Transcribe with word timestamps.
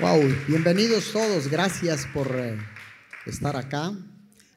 Wow, 0.00 0.22
bienvenidos 0.48 1.12
todos, 1.12 1.48
gracias 1.48 2.06
por 2.14 2.34
eh, 2.34 2.56
estar 3.26 3.54
acá, 3.54 3.94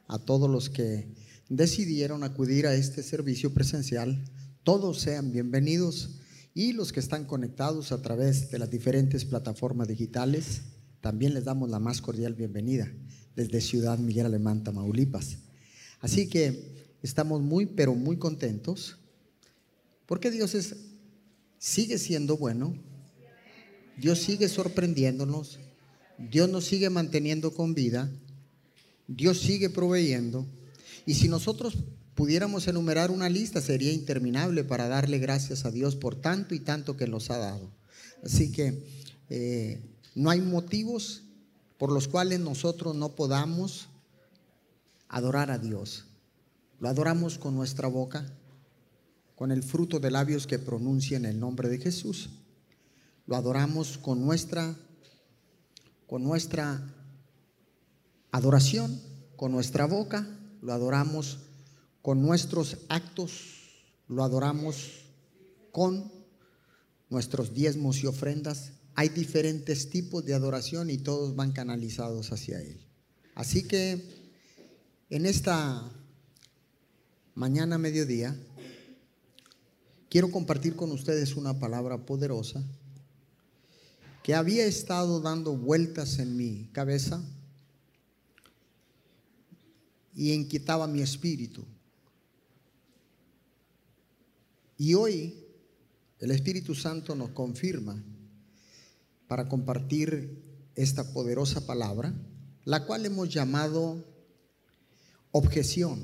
a 0.08 0.18
todos 0.18 0.48
los 0.48 0.70
que 0.70 1.06
decidieron 1.50 2.24
acudir 2.24 2.66
a 2.66 2.74
este 2.74 3.02
servicio 3.02 3.52
presencial, 3.52 4.24
todos 4.62 5.02
sean 5.02 5.32
bienvenidos. 5.32 6.20
Y 6.54 6.72
los 6.72 6.94
que 6.94 7.00
están 7.00 7.26
conectados 7.26 7.92
a 7.92 8.00
través 8.00 8.50
de 8.50 8.58
las 8.58 8.70
diferentes 8.70 9.26
plataformas 9.26 9.86
digitales, 9.86 10.62
también 11.02 11.34
les 11.34 11.44
damos 11.44 11.68
la 11.68 11.78
más 11.78 12.00
cordial 12.00 12.32
bienvenida 12.32 12.90
desde 13.36 13.60
Ciudad 13.60 13.98
Miguel 13.98 14.24
Alemán, 14.24 14.64
Tamaulipas. 14.64 15.40
Así 16.00 16.26
que 16.26 16.88
estamos 17.02 17.42
muy, 17.42 17.66
pero 17.66 17.94
muy 17.94 18.16
contentos 18.16 18.96
porque 20.06 20.30
Dios 20.30 20.54
es, 20.54 20.74
sigue 21.58 21.98
siendo 21.98 22.38
bueno, 22.38 22.74
Dios 23.96 24.20
sigue 24.20 24.48
sorprendiéndonos, 24.48 25.58
Dios 26.18 26.48
nos 26.48 26.64
sigue 26.64 26.90
manteniendo 26.90 27.54
con 27.54 27.74
vida, 27.74 28.10
Dios 29.06 29.40
sigue 29.40 29.70
proveyendo. 29.70 30.46
Y 31.06 31.14
si 31.14 31.28
nosotros 31.28 31.76
pudiéramos 32.14 32.66
enumerar 32.66 33.10
una 33.10 33.28
lista, 33.28 33.60
sería 33.60 33.92
interminable 33.92 34.64
para 34.64 34.88
darle 34.88 35.18
gracias 35.18 35.64
a 35.64 35.70
Dios 35.70 35.96
por 35.96 36.16
tanto 36.16 36.54
y 36.54 36.60
tanto 36.60 36.96
que 36.96 37.06
nos 37.06 37.30
ha 37.30 37.38
dado. 37.38 37.70
Así 38.24 38.50
que 38.50 38.82
eh, 39.30 39.80
no 40.14 40.30
hay 40.30 40.40
motivos 40.40 41.22
por 41.78 41.92
los 41.92 42.08
cuales 42.08 42.40
nosotros 42.40 42.96
no 42.96 43.14
podamos 43.14 43.88
adorar 45.08 45.50
a 45.50 45.58
Dios. 45.58 46.04
Lo 46.80 46.88
adoramos 46.88 47.38
con 47.38 47.54
nuestra 47.54 47.88
boca, 47.88 48.26
con 49.36 49.52
el 49.52 49.62
fruto 49.62 50.00
de 50.00 50.10
labios 50.10 50.46
que 50.46 50.58
pronuncian 50.58 51.24
el 51.26 51.38
nombre 51.38 51.68
de 51.68 51.78
Jesús 51.78 52.30
lo 53.26 53.36
adoramos 53.36 53.98
con 53.98 54.24
nuestra 54.24 54.76
con 56.06 56.22
nuestra 56.22 56.80
adoración, 58.30 59.00
con 59.36 59.52
nuestra 59.52 59.86
boca, 59.86 60.28
lo 60.60 60.72
adoramos 60.72 61.38
con 62.02 62.22
nuestros 62.22 62.76
actos, 62.88 63.32
lo 64.08 64.22
adoramos 64.22 65.06
con 65.72 66.12
nuestros 67.10 67.54
diezmos 67.54 68.02
y 68.02 68.06
ofrendas. 68.06 68.72
Hay 68.94 69.08
diferentes 69.08 69.90
tipos 69.90 70.24
de 70.24 70.34
adoración 70.34 70.90
y 70.90 70.98
todos 70.98 71.34
van 71.34 71.52
canalizados 71.52 72.32
hacia 72.32 72.60
Él. 72.60 72.80
Así 73.34 73.64
que 73.64 74.04
en 75.10 75.26
esta 75.26 75.90
mañana 77.34 77.78
mediodía 77.78 78.36
quiero 80.08 80.30
compartir 80.30 80.76
con 80.76 80.92
ustedes 80.92 81.34
una 81.34 81.58
palabra 81.58 82.06
poderosa 82.06 82.62
que 84.24 84.34
había 84.34 84.64
estado 84.64 85.20
dando 85.20 85.54
vueltas 85.54 86.18
en 86.18 86.34
mi 86.34 86.70
cabeza 86.72 87.22
y 90.14 90.32
inquietaba 90.32 90.86
mi 90.86 91.02
espíritu. 91.02 91.62
Y 94.78 94.94
hoy 94.94 95.44
el 96.20 96.30
Espíritu 96.30 96.74
Santo 96.74 97.14
nos 97.14 97.32
confirma 97.32 98.02
para 99.28 99.46
compartir 99.46 100.42
esta 100.74 101.12
poderosa 101.12 101.66
palabra, 101.66 102.14
la 102.64 102.86
cual 102.86 103.04
hemos 103.04 103.28
llamado 103.28 104.02
objeción. 105.32 106.00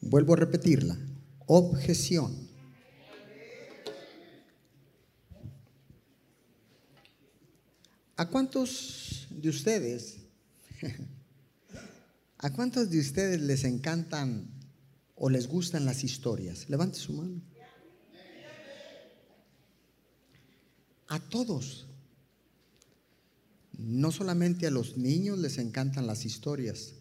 Vuelvo 0.00 0.32
a 0.32 0.38
repetirla, 0.38 0.98
objeción. 1.46 2.43
¿A 8.16 8.28
cuántos 8.28 9.26
de 9.30 9.48
ustedes, 9.48 10.18
a 12.38 12.52
cuántos 12.52 12.88
de 12.90 13.00
ustedes 13.00 13.40
les 13.40 13.64
encantan 13.64 14.48
o 15.16 15.28
les 15.28 15.48
gustan 15.48 15.84
las 15.84 16.04
historias? 16.04 16.68
Levante 16.70 16.98
su 16.98 17.12
mano. 17.12 17.42
A 21.08 21.18
todos. 21.18 21.88
No 23.76 24.12
solamente 24.12 24.68
a 24.68 24.70
los 24.70 24.96
niños 24.96 25.40
les 25.40 25.58
encantan 25.58 26.06
las 26.06 26.24
historias, 26.24 26.94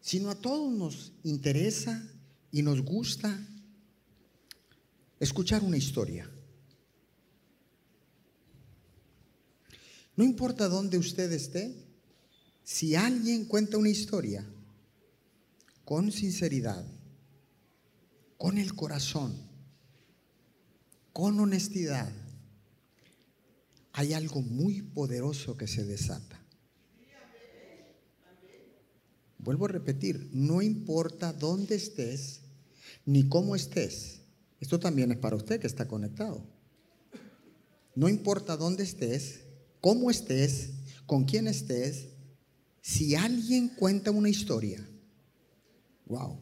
sino 0.00 0.30
a 0.30 0.34
todos 0.34 0.72
nos 0.72 1.12
interesa 1.22 2.02
y 2.50 2.62
nos 2.62 2.82
gusta 2.82 3.38
escuchar 5.20 5.62
una 5.62 5.76
historia. 5.76 6.28
No 10.16 10.24
importa 10.24 10.68
dónde 10.68 10.98
usted 10.98 11.30
esté, 11.32 11.74
si 12.64 12.96
alguien 12.96 13.44
cuenta 13.44 13.76
una 13.76 13.90
historia 13.90 14.44
con 15.84 16.10
sinceridad, 16.10 16.84
con 18.38 18.58
el 18.58 18.74
corazón, 18.74 19.36
con 21.12 21.38
honestidad, 21.38 22.10
hay 23.92 24.14
algo 24.14 24.42
muy 24.42 24.82
poderoso 24.82 25.56
que 25.56 25.66
se 25.66 25.84
desata. 25.84 26.40
Vuelvo 29.38 29.66
a 29.66 29.68
repetir, 29.68 30.28
no 30.32 30.60
importa 30.60 31.32
dónde 31.32 31.76
estés 31.76 32.40
ni 33.04 33.28
cómo 33.28 33.54
estés. 33.54 34.22
Esto 34.60 34.80
también 34.80 35.12
es 35.12 35.18
para 35.18 35.36
usted 35.36 35.60
que 35.60 35.66
está 35.66 35.86
conectado. 35.86 36.42
No 37.94 38.08
importa 38.08 38.56
dónde 38.56 38.82
estés, 38.82 39.45
cómo 39.86 40.10
estés, 40.10 40.70
con 41.06 41.26
quién 41.26 41.46
estés, 41.46 42.08
si 42.80 43.14
alguien 43.14 43.68
cuenta 43.68 44.10
una 44.10 44.28
historia, 44.28 44.84
wow, 46.06 46.40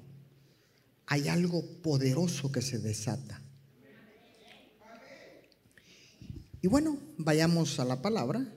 hay 1.05 1.29
algo 1.29 1.63
poderoso 1.83 2.51
que 2.51 2.63
se 2.63 2.79
desata. 2.79 3.43
Y 6.63 6.69
bueno, 6.69 6.99
vayamos 7.19 7.79
a 7.79 7.85
la 7.85 8.01
palabra. 8.01 8.51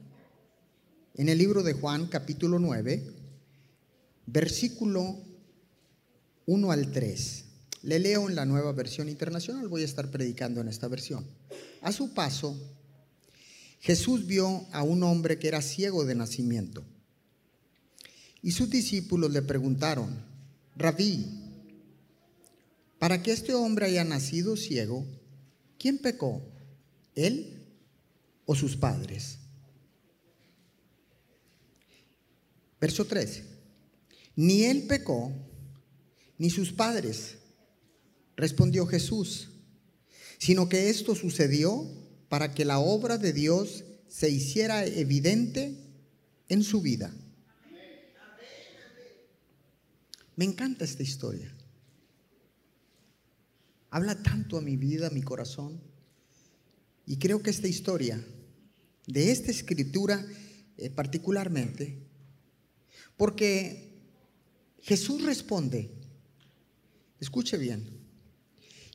En 1.16 1.28
el 1.28 1.38
libro 1.38 1.64
de 1.64 1.74
Juan, 1.74 2.08
capítulo 2.08 2.58
9, 2.58 3.14
versículo 4.26 5.18
1 6.46 6.72
al 6.72 6.94
3. 6.94 7.46
Le 7.84 8.00
leo 8.00 8.30
en 8.30 8.36
la 8.36 8.46
nueva 8.46 8.72
versión 8.72 9.10
internacional, 9.10 9.68
voy 9.68 9.82
a 9.82 9.86
estar 9.86 10.10
predicando 10.10 10.62
en 10.62 10.70
esta 10.70 10.88
versión. 10.88 11.28
A 11.82 11.92
su 11.92 12.14
paso, 12.14 12.77
Jesús 13.80 14.26
vio 14.26 14.66
a 14.72 14.84
un 14.84 15.04
hombre 15.04 15.40
que 15.40 15.48
era 15.48 15.62
ciego 15.62 16.06
de 16.06 16.16
nacimiento. 16.16 16.84
Y 18.42 18.52
sus 18.52 18.70
discípulos 18.70 19.32
le 19.32 19.42
preguntaron, 19.42 20.24
Rabí, 20.76 21.26
para 23.00 23.22
que 23.22 23.32
este 23.32 23.54
hombre 23.54 23.88
haya 23.88 24.04
nacido 24.04 24.58
ciego, 24.58 25.06
¿quién 25.78 25.98
pecó? 25.98 26.42
¿Él 27.16 27.66
o 28.46 28.56
sus 28.56 28.76
padres? 28.76 29.40
Verso 32.80 33.06
13. 33.06 33.44
Ni 34.36 34.64
él 34.64 34.84
pecó, 34.88 35.32
ni 36.38 36.50
sus 36.50 36.72
padres, 36.72 37.38
respondió 38.36 38.86
Jesús, 38.86 39.50
sino 40.38 40.70
que 40.70 40.90
esto 40.90 41.16
sucedió 41.16 42.07
para 42.30 42.54
que 42.54 42.66
la 42.66 42.80
obra 42.80 43.18
de 43.18 43.34
Dios 43.34 43.84
se 44.08 44.30
hiciera 44.30 44.86
evidente 44.86 45.76
en 46.50 46.64
su 46.64 46.82
vida. 46.82 47.14
Me 50.36 50.46
encanta 50.46 50.86
esta 50.86 51.04
historia. 51.04 51.52
Habla 53.90 54.22
tanto 54.22 54.58
a 54.58 54.62
mi 54.62 54.78
vida, 54.78 55.08
a 55.08 55.12
mi 55.12 55.22
corazón. 55.22 55.82
Y 57.06 57.18
creo 57.18 57.42
que 57.42 57.50
esta 57.50 57.68
historia, 57.68 58.24
de 59.08 59.32
esta 59.32 59.50
escritura 59.50 60.24
eh, 60.78 60.90
particularmente, 60.90 61.98
porque 63.16 63.94
Jesús 64.82 65.24
responde, 65.24 65.90
escuche 67.20 67.58
bien, 67.58 67.90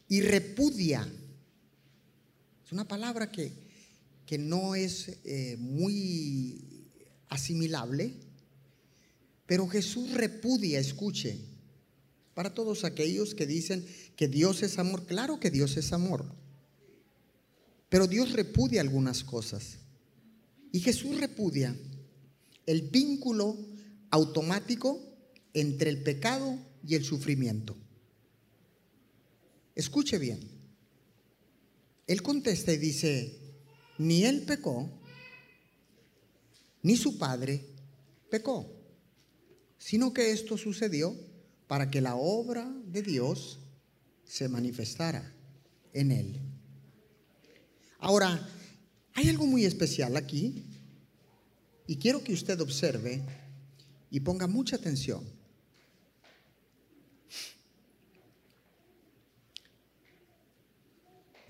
y 0.08 0.20
repudia 0.20 1.10
una 2.72 2.88
palabra 2.88 3.30
que, 3.30 3.52
que 4.26 4.38
no 4.38 4.74
es 4.74 5.18
eh, 5.24 5.56
muy 5.58 6.90
asimilable, 7.28 8.14
pero 9.46 9.68
Jesús 9.68 10.12
repudia, 10.12 10.78
escuche, 10.78 11.38
para 12.34 12.54
todos 12.54 12.84
aquellos 12.84 13.34
que 13.34 13.46
dicen 13.46 13.86
que 14.16 14.26
Dios 14.26 14.62
es 14.62 14.78
amor, 14.78 15.04
claro 15.04 15.38
que 15.38 15.50
Dios 15.50 15.76
es 15.76 15.92
amor, 15.92 16.24
pero 17.90 18.06
Dios 18.06 18.32
repudia 18.32 18.80
algunas 18.80 19.22
cosas. 19.22 19.76
Y 20.72 20.80
Jesús 20.80 21.20
repudia 21.20 21.76
el 22.64 22.82
vínculo 22.82 23.58
automático 24.08 24.98
entre 25.52 25.90
el 25.90 26.02
pecado 26.02 26.58
y 26.86 26.94
el 26.94 27.04
sufrimiento. 27.04 27.76
Escuche 29.74 30.16
bien. 30.16 30.61
Él 32.12 32.22
contesta 32.22 32.70
y 32.70 32.76
dice, 32.76 33.38
ni 33.96 34.24
él 34.24 34.42
pecó, 34.42 34.86
ni 36.82 36.94
su 36.94 37.16
padre 37.16 37.64
pecó, 38.30 38.70
sino 39.78 40.12
que 40.12 40.30
esto 40.30 40.58
sucedió 40.58 41.16
para 41.66 41.90
que 41.90 42.02
la 42.02 42.14
obra 42.16 42.70
de 42.84 43.00
Dios 43.00 43.60
se 44.26 44.46
manifestara 44.46 45.32
en 45.94 46.12
él. 46.12 46.38
Ahora, 47.98 48.46
hay 49.14 49.30
algo 49.30 49.46
muy 49.46 49.64
especial 49.64 50.14
aquí 50.18 50.66
y 51.86 51.96
quiero 51.96 52.22
que 52.22 52.34
usted 52.34 52.60
observe 52.60 53.22
y 54.10 54.20
ponga 54.20 54.46
mucha 54.46 54.76
atención. 54.76 55.24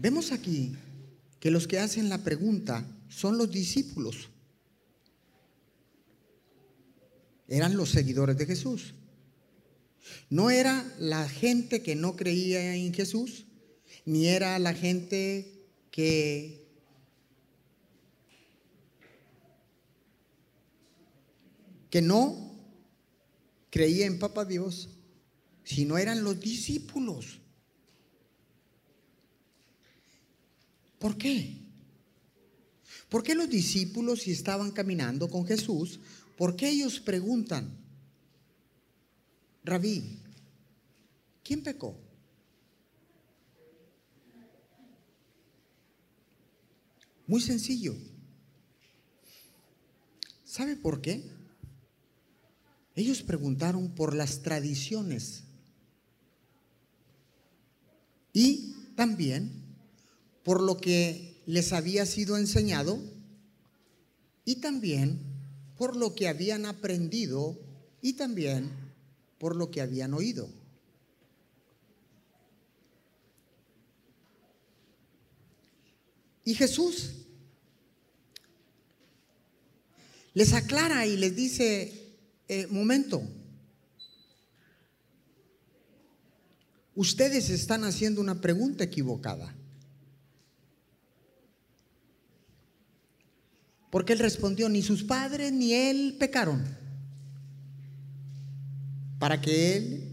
Vemos 0.03 0.33
aquí 0.33 0.75
que 1.39 1.53
los 1.53 1.69
que 1.69 1.79
hacen 1.79 2.09
la 2.09 2.25
pregunta 2.25 2.85
son 3.09 3.39
los 3.39 3.53
discípulos. 3.53 4.31
Eran 7.47 7.77
los 7.77 7.91
seguidores 7.91 8.37
de 8.37 8.47
Jesús. 8.47 8.95
No 10.29 10.51
era 10.51 10.85
la 10.99 11.29
gente 11.29 11.85
que 11.85 11.95
no 11.95 12.17
creía 12.17 12.75
en 12.75 12.93
Jesús, 12.93 13.47
ni 14.05 14.27
era 14.27 14.59
la 14.59 14.75
gente 14.75 15.69
que 15.93 16.67
que 21.91 22.03
no 22.03 22.57
creía 23.71 24.07
en 24.07 24.19
Papa 24.19 24.45
Dios, 24.45 24.89
sino 25.63 25.97
eran 25.97 26.25
los 26.25 26.41
discípulos. 26.41 27.42
¿Por 31.03 31.19
qué? 31.19 31.59
¿Por 33.09 33.25
qué 33.25 33.35
los 33.35 33.51
discípulos, 33.51 34.21
si 34.23 34.31
estaban 34.31 34.71
caminando 34.71 35.29
con 35.29 35.45
Jesús, 35.45 35.99
por 36.39 36.55
qué 36.55 36.69
ellos 36.69 37.01
preguntan, 37.01 37.77
Rabí, 39.65 40.21
¿quién 41.43 41.65
pecó? 41.65 41.99
Muy 47.27 47.41
sencillo. 47.41 47.97
¿Sabe 50.45 50.77
por 50.77 51.01
qué? 51.01 51.29
Ellos 52.95 53.25
preguntaron 53.25 53.93
por 53.97 54.15
las 54.15 54.41
tradiciones 54.43 55.43
y 58.33 58.73
también 58.95 59.62
por 60.43 60.61
lo 60.61 60.79
que 60.79 61.43
les 61.47 61.73
había 61.73 62.07
sido 62.07 62.37
enseñado 62.37 62.99
y 64.45 64.57
también 64.57 65.21
por 65.77 65.97
lo 65.97 66.15
que 66.15 66.29
habían 66.29 66.67
aprendido 66.67 67.59
y 68.01 68.15
también 68.15 68.71
por 69.39 69.57
lo 69.57 69.71
que 69.71 69.81
habían 69.81 70.15
oído. 70.15 70.49
Y 76.45 76.55
Jesús 76.55 77.15
les 80.35 80.53
aclara 80.55 81.07
y 81.07 81.17
les 81.17 81.37
dice, 81.37 82.17
eh, 82.49 82.67
momento, 82.69 83.23
ustedes 86.95 87.51
están 87.51 87.85
haciendo 87.85 88.21
una 88.21 88.41
pregunta 88.41 88.85
equivocada. 88.85 89.55
Porque 93.93 94.15
él 94.15 94.21
respondió, 94.21 94.71
ni 94.71 94.81
sus 94.81 95.05
padres 95.05 95.53
ni 95.53 95.75
él 95.75 96.17
pecaron 96.19 96.65
para 99.19 99.39
que 99.39 99.77
él 99.77 100.13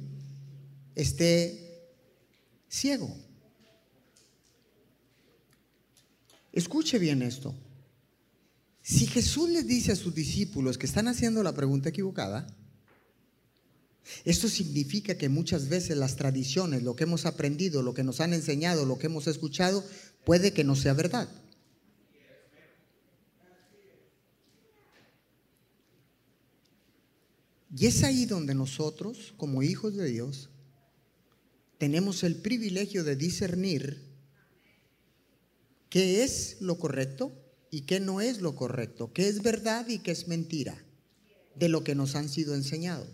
esté 0.95 1.87
ciego. 2.67 3.09
Escuche 6.51 6.99
bien 6.99 7.21
esto. 7.21 7.55
Si 8.83 9.07
Jesús 9.07 9.49
les 9.49 9.65
dice 9.65 9.93
a 9.93 9.95
sus 9.95 10.13
discípulos 10.13 10.77
que 10.77 10.85
están 10.85 11.07
haciendo 11.07 11.41
la 11.41 11.55
pregunta 11.55 11.87
equivocada, 11.87 12.53
esto 14.25 14.49
significa 14.49 15.17
que 15.17 15.29
muchas 15.29 15.69
veces 15.69 15.95
las 15.95 16.17
tradiciones, 16.17 16.83
lo 16.83 16.97
que 16.97 17.05
hemos 17.05 17.25
aprendido, 17.25 17.81
lo 17.81 17.93
que 17.93 18.03
nos 18.03 18.19
han 18.19 18.33
enseñado, 18.33 18.85
lo 18.85 18.99
que 18.99 19.05
hemos 19.05 19.27
escuchado, 19.27 19.85
puede 20.25 20.51
que 20.51 20.65
no 20.65 20.75
sea 20.75 20.91
verdad. 20.91 21.29
Y 27.75 27.85
es 27.85 28.03
ahí 28.03 28.25
donde 28.25 28.55
nosotros, 28.55 29.33
como 29.37 29.61
hijos 29.61 29.95
de 29.95 30.05
Dios, 30.05 30.49
tenemos 31.77 32.23
el 32.23 32.35
privilegio 32.35 33.03
de 33.03 33.15
discernir 33.15 34.01
qué 35.89 36.23
es 36.23 36.57
lo 36.59 36.77
correcto 36.79 37.31
y 37.71 37.81
qué 37.81 37.99
no 37.99 38.21
es 38.21 38.41
lo 38.41 38.55
correcto, 38.55 39.13
qué 39.13 39.27
es 39.27 39.43
verdad 39.43 39.87
y 39.87 39.99
qué 39.99 40.11
es 40.11 40.27
mentira 40.27 40.83
de 41.55 41.69
lo 41.69 41.83
que 41.83 41.95
nos 41.95 42.15
han 42.15 42.27
sido 42.27 42.55
enseñado. 42.55 43.05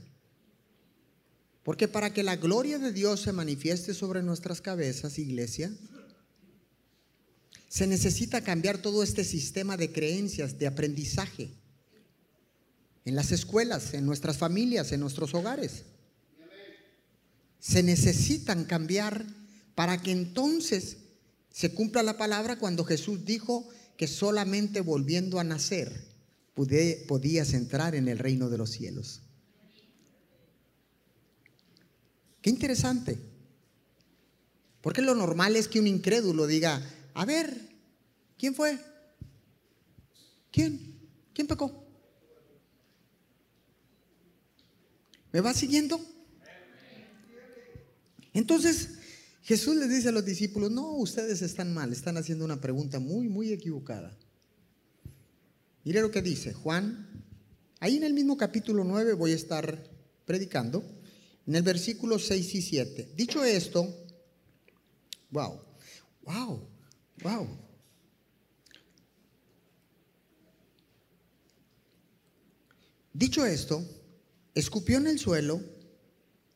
Porque 1.64 1.88
para 1.88 2.14
que 2.14 2.24
la 2.24 2.38
gloria 2.38 2.80
de 2.80 2.94
Dios 2.94 3.22
se 3.22 3.34
manifieste 3.34 3.94
sobre 3.94 4.24
nuestras 4.24 4.62
cabezas, 4.62 5.20
iglesia, 5.20 5.72
se 7.68 7.88
necesita 7.88 8.42
cambiar 8.42 8.78
todo 8.78 9.04
este 9.04 9.26
sistema 9.26 9.76
de 9.76 9.92
creencias, 9.92 10.58
de 10.58 10.68
aprendizaje 10.68 11.50
en 13.06 13.16
las 13.16 13.32
escuelas, 13.32 13.94
en 13.94 14.06
nuestras 14.06 14.38
familias, 14.38 14.92
en 14.92 15.00
nuestros 15.00 15.34
hogares. 15.36 15.84
Se 17.60 17.84
necesitan 17.84 18.66
cambiar 18.66 19.26
para 19.76 20.02
que 20.02 20.12
entonces 20.12 20.98
se 21.52 21.74
cumpla 21.74 22.04
la 22.04 22.18
palabra 22.18 22.58
cuando 22.58 22.84
Jesús 22.84 23.24
dijo 23.24 23.68
que 23.96 24.08
solamente 24.08 24.82
volviendo 24.82 25.40
a 25.40 25.44
nacer 25.44 26.04
podías 26.54 27.54
entrar 27.54 27.96
en 27.96 28.08
el 28.08 28.18
reino 28.18 28.50
de 28.50 28.58
los 28.58 28.72
cielos. 28.72 29.22
Qué 32.42 32.50
interesante. 32.50 33.18
Porque 34.82 35.02
lo 35.02 35.16
normal 35.16 35.56
es 35.56 35.68
que 35.68 35.80
un 35.80 35.88
incrédulo 35.88 36.46
diga, 36.48 36.82
a 37.14 37.26
ver, 37.26 37.70
¿quién 38.38 38.54
fue? 38.54 38.80
¿Quién? 40.52 40.96
¿Quién 41.34 41.48
pecó? 41.48 41.85
¿Me 45.36 45.42
va 45.42 45.54
siguiendo? 45.54 46.00
Entonces 48.34 48.92
Jesús 49.44 49.76
les 49.76 49.90
dice 49.90 50.08
a 50.08 50.14
los 50.14 50.24
discípulos, 50.24 50.72
no, 50.72 50.94
ustedes 50.94 51.42
están 51.42 51.74
mal, 51.74 51.92
están 51.92 52.16
haciendo 52.16 52.46
una 52.46 52.62
pregunta 52.62 53.00
muy, 53.00 53.28
muy 53.28 53.52
equivocada. 53.52 54.18
Mire 55.84 56.00
lo 56.00 56.10
que 56.10 56.22
dice 56.22 56.54
Juan, 56.54 57.22
ahí 57.82 57.98
en 57.98 58.06
el 58.06 58.14
mismo 58.14 58.38
capítulo 58.38 58.86
9 58.86 59.12
voy 59.12 59.34
a 59.34 59.36
estar 59.36 59.84
predicando, 60.24 60.86
en 61.46 61.56
el 61.56 61.64
versículo 61.64 62.18
6 62.18 62.56
y 62.56 62.62
7. 62.62 63.10
Dicho 63.18 63.44
esto, 63.44 63.94
wow, 65.32 65.60
wow, 66.24 66.62
wow. 67.22 67.48
Dicho 73.12 73.46
esto, 73.46 73.84
escupió 74.56 74.98
en 74.98 75.08
el 75.08 75.20
suelo, 75.20 75.62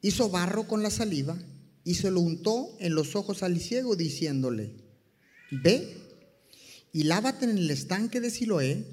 hizo 0.01 0.29
barro 0.29 0.67
con 0.67 0.81
la 0.81 0.89
saliva 0.89 1.37
y 1.83 1.95
se 1.95 2.09
lo 2.09 2.21
untó 2.21 2.75
en 2.79 2.95
los 2.95 3.15
ojos 3.15 3.43
al 3.43 3.59
ciego 3.59 3.95
diciéndole, 3.95 4.73
ve 5.51 5.97
y 6.91 7.03
lávate 7.03 7.45
en 7.45 7.57
el 7.57 7.69
estanque 7.69 8.19
de 8.19 8.31
Siloé, 8.31 8.85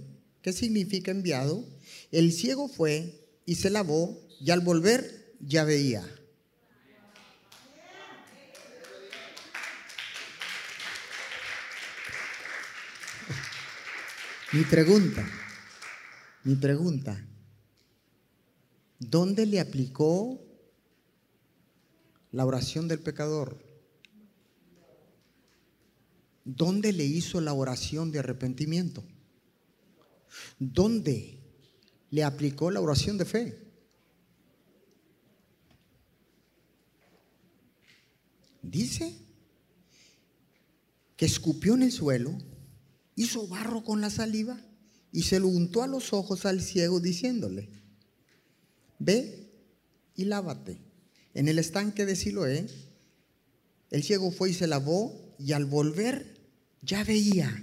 que 0.43 0.53
significa 0.53 1.11
enviado. 1.11 1.65
El 2.13 2.33
ciego 2.33 2.69
fue 2.69 3.27
y 3.47 3.55
se 3.57 3.71
lavó 3.71 4.21
y 4.41 4.51
al 4.51 4.61
volver 4.61 5.35
ya 5.41 5.65
veía. 5.65 6.05
Mi 14.53 14.63
pregunta, 14.63 15.29
mi 16.45 16.55
pregunta, 16.55 17.26
¿Dónde 18.99 19.47
le 19.47 19.61
aplicó 19.61 20.41
la 22.33 22.47
oración 22.47 22.89
del 22.89 23.01
pecador? 23.01 23.65
¿Dónde 26.45 26.93
le 26.93 27.05
hizo 27.05 27.41
la 27.41 27.53
oración 27.53 28.13
de 28.13 28.21
arrepentimiento? 28.21 29.05
¿Dónde 30.59 31.41
le 32.11 32.25
aplicó 32.25 32.71
la 32.71 32.81
oración 32.81 33.19
de 33.19 33.25
fe? 33.25 33.67
Dice 38.63 39.17
que 41.17 41.27
escupió 41.27 41.75
en 41.75 41.83
el 41.83 41.93
suelo, 41.93 42.37
hizo 43.15 43.47
barro 43.47 43.85
con 43.85 44.01
la 44.01 44.11
saliva 44.11 44.61
y 45.13 45.23
se 45.23 45.41
lo 45.41 45.49
untó 45.49 45.83
a 45.83 45.87
los 45.87 46.13
ojos 46.13 46.47
al 46.47 46.61
ciego 46.61 47.01
diciéndole, 47.01 47.71
ve 48.99 49.51
y 50.15 50.25
lávate. 50.25 50.79
En 51.35 51.49
el 51.49 51.59
estanque 51.59 52.07
de 52.07 52.17
Siloé, 52.17 52.67
el 53.91 54.03
ciego 54.03 54.31
fue 54.31 54.51
y 54.51 54.55
se 54.55 54.67
lavó 54.67 55.35
y 55.39 55.53
al 55.53 55.65
volver 55.67 56.41
ya 56.83 57.05
veía. 57.05 57.63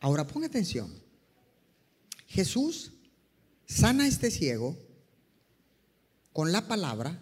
Ahora 0.00 0.26
ponga 0.26 0.46
atención. 0.46 0.92
Jesús 2.26 2.92
sana 3.66 4.04
a 4.04 4.08
este 4.08 4.30
ciego 4.30 4.76
con 6.32 6.52
la 6.52 6.68
palabra, 6.68 7.18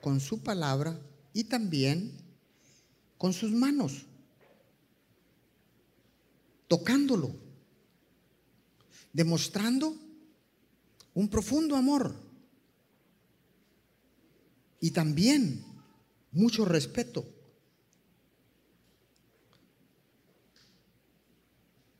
con 0.00 0.20
su 0.20 0.42
palabra 0.42 1.00
y 1.32 1.44
también 1.44 2.12
con 3.16 3.32
sus 3.32 3.50
manos 3.50 4.06
tocándolo, 6.68 7.34
demostrando 9.12 9.96
un 11.18 11.28
profundo 11.28 11.74
amor 11.74 12.14
y 14.78 14.92
también 14.92 15.64
mucho 16.30 16.64
respeto. 16.64 17.28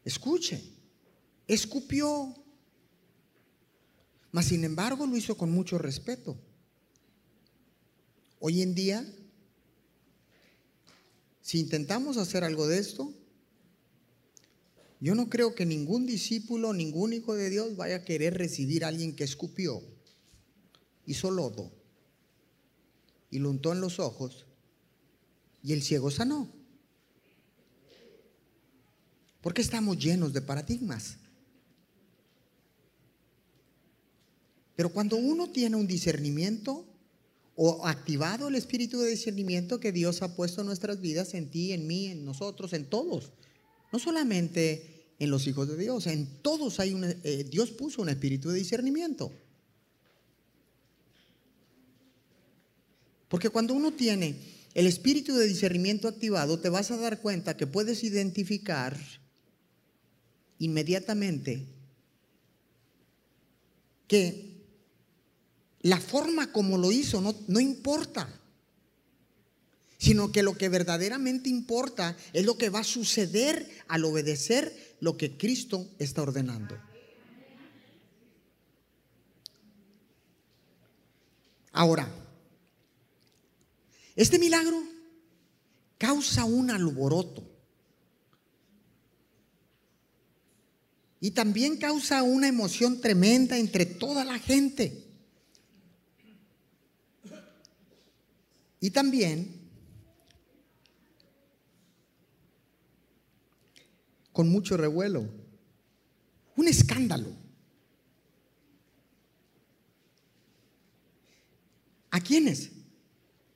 Escuche, 0.05 0.63
escupió, 1.49 2.33
mas 4.31 4.45
sin 4.45 4.63
embargo 4.63 5.05
lo 5.05 5.17
hizo 5.17 5.37
con 5.37 5.51
mucho 5.51 5.79
respeto. 5.79 6.39
Hoy 8.39 8.63
en 8.63 8.73
día, 8.73 9.05
si 11.43 11.59
intentamos 11.59 12.19
hacer 12.19 12.45
algo 12.45 12.69
de 12.69 12.79
esto, 12.79 13.13
yo 15.01 15.15
no 15.15 15.29
creo 15.29 15.55
que 15.55 15.65
ningún 15.65 16.07
discípulo, 16.07 16.73
ningún 16.73 17.13
hijo 17.13 17.35
de 17.35 17.51
Dios 17.51 17.77
vaya 17.77 17.97
a 17.97 18.05
querer 18.05 18.35
recibir 18.35 18.85
a 18.85 18.89
alguien 18.89 19.15
que 19.15 19.25
escupió, 19.25 19.83
hizo 21.07 21.31
lodo 21.31 21.73
y 23.31 23.39
lo 23.39 23.51
untó 23.51 23.73
en 23.73 23.81
los 23.81 23.99
ojos 24.01 24.47
y 25.63 25.73
el 25.73 25.83
ciego 25.83 26.11
sanó. 26.11 26.53
Porque 29.41 29.63
estamos 29.63 29.99
llenos 29.99 30.33
de 30.33 30.43
paradigmas. 30.43 31.17
Pero 34.75 34.93
cuando 34.93 35.17
uno 35.17 35.51
tiene 35.51 35.77
un 35.77 35.87
discernimiento 35.87 36.85
o 37.57 37.87
activado 37.87 38.49
el 38.49 38.55
espíritu 38.55 39.01
de 39.01 39.11
discernimiento 39.11 39.81
que 39.81 39.91
Dios 39.93 40.23
ha 40.23 40.37
puesto 40.37 40.61
en 40.61 40.69
nuestras 40.69 41.01
vidas, 41.01 41.35
en 41.35 41.51
ti, 41.51 41.73
en 41.73 41.87
mí, 41.87 42.07
en 42.07 42.25
nosotros, 42.25 42.73
en 42.73 42.89
todos, 42.89 43.33
no 43.93 43.99
solamente 43.99 45.15
en 45.19 45.31
los 45.31 45.47
hijos 45.47 45.69
de 45.69 45.77
Dios, 45.77 46.07
en 46.07 46.27
todos 46.43 46.79
hay 46.81 46.95
un, 46.95 47.05
eh, 47.05 47.47
Dios 47.51 47.71
puso 47.71 48.03
un 48.03 48.09
espíritu 48.09 48.51
de 48.51 48.59
discernimiento. 48.59 49.33
Porque 53.29 53.51
cuando 53.51 53.75
uno 53.75 53.93
tiene 53.93 54.37
el 54.75 54.87
espíritu 54.87 55.35
de 55.35 55.47
discernimiento 55.47 56.09
activado, 56.09 56.59
te 56.61 56.69
vas 56.69 56.91
a 56.91 56.97
dar 56.97 57.21
cuenta 57.21 57.57
que 57.57 57.67
puedes 57.67 58.05
identificar 58.05 58.97
inmediatamente 60.59 61.67
que 64.07 64.57
la 65.83 66.01
forma 66.01 66.53
como 66.53 66.79
lo 66.79 66.91
hizo 66.91 67.21
no, 67.21 67.35
no 67.47 67.61
importa 67.61 68.38
sino 69.99 70.31
que 70.31 70.45
lo 70.45 70.57
que 70.57 70.69
verdaderamente 70.69 71.49
importa 71.49 72.17
es 72.33 72.47
lo 72.47 72.57
que 72.57 72.71
va 72.71 72.81
a 72.81 72.85
suceder 72.85 73.69
al 73.89 74.05
obedecer 74.05 74.97
lo 75.01 75.17
que 75.17 75.37
Cristo 75.37 75.89
está 75.99 76.23
ordenando. 76.23 76.79
Ahora, 81.73 82.09
este 84.15 84.39
milagro 84.39 84.83
causa 85.99 86.45
un 86.45 86.71
alboroto 86.71 87.45
y 91.21 91.33
también 91.33 91.77
causa 91.77 92.23
una 92.23 92.47
emoción 92.47 93.01
tremenda 93.01 93.59
entre 93.59 93.85
toda 93.85 94.25
la 94.25 94.39
gente. 94.39 95.05
Y 98.81 98.91
también 98.91 99.58
con 104.39 104.51
mucho 104.51 104.77
revuelo. 104.77 105.29
Un 106.55 106.69
escándalo. 106.69 107.35
¿A 112.13 112.21
quiénes? 112.21 112.71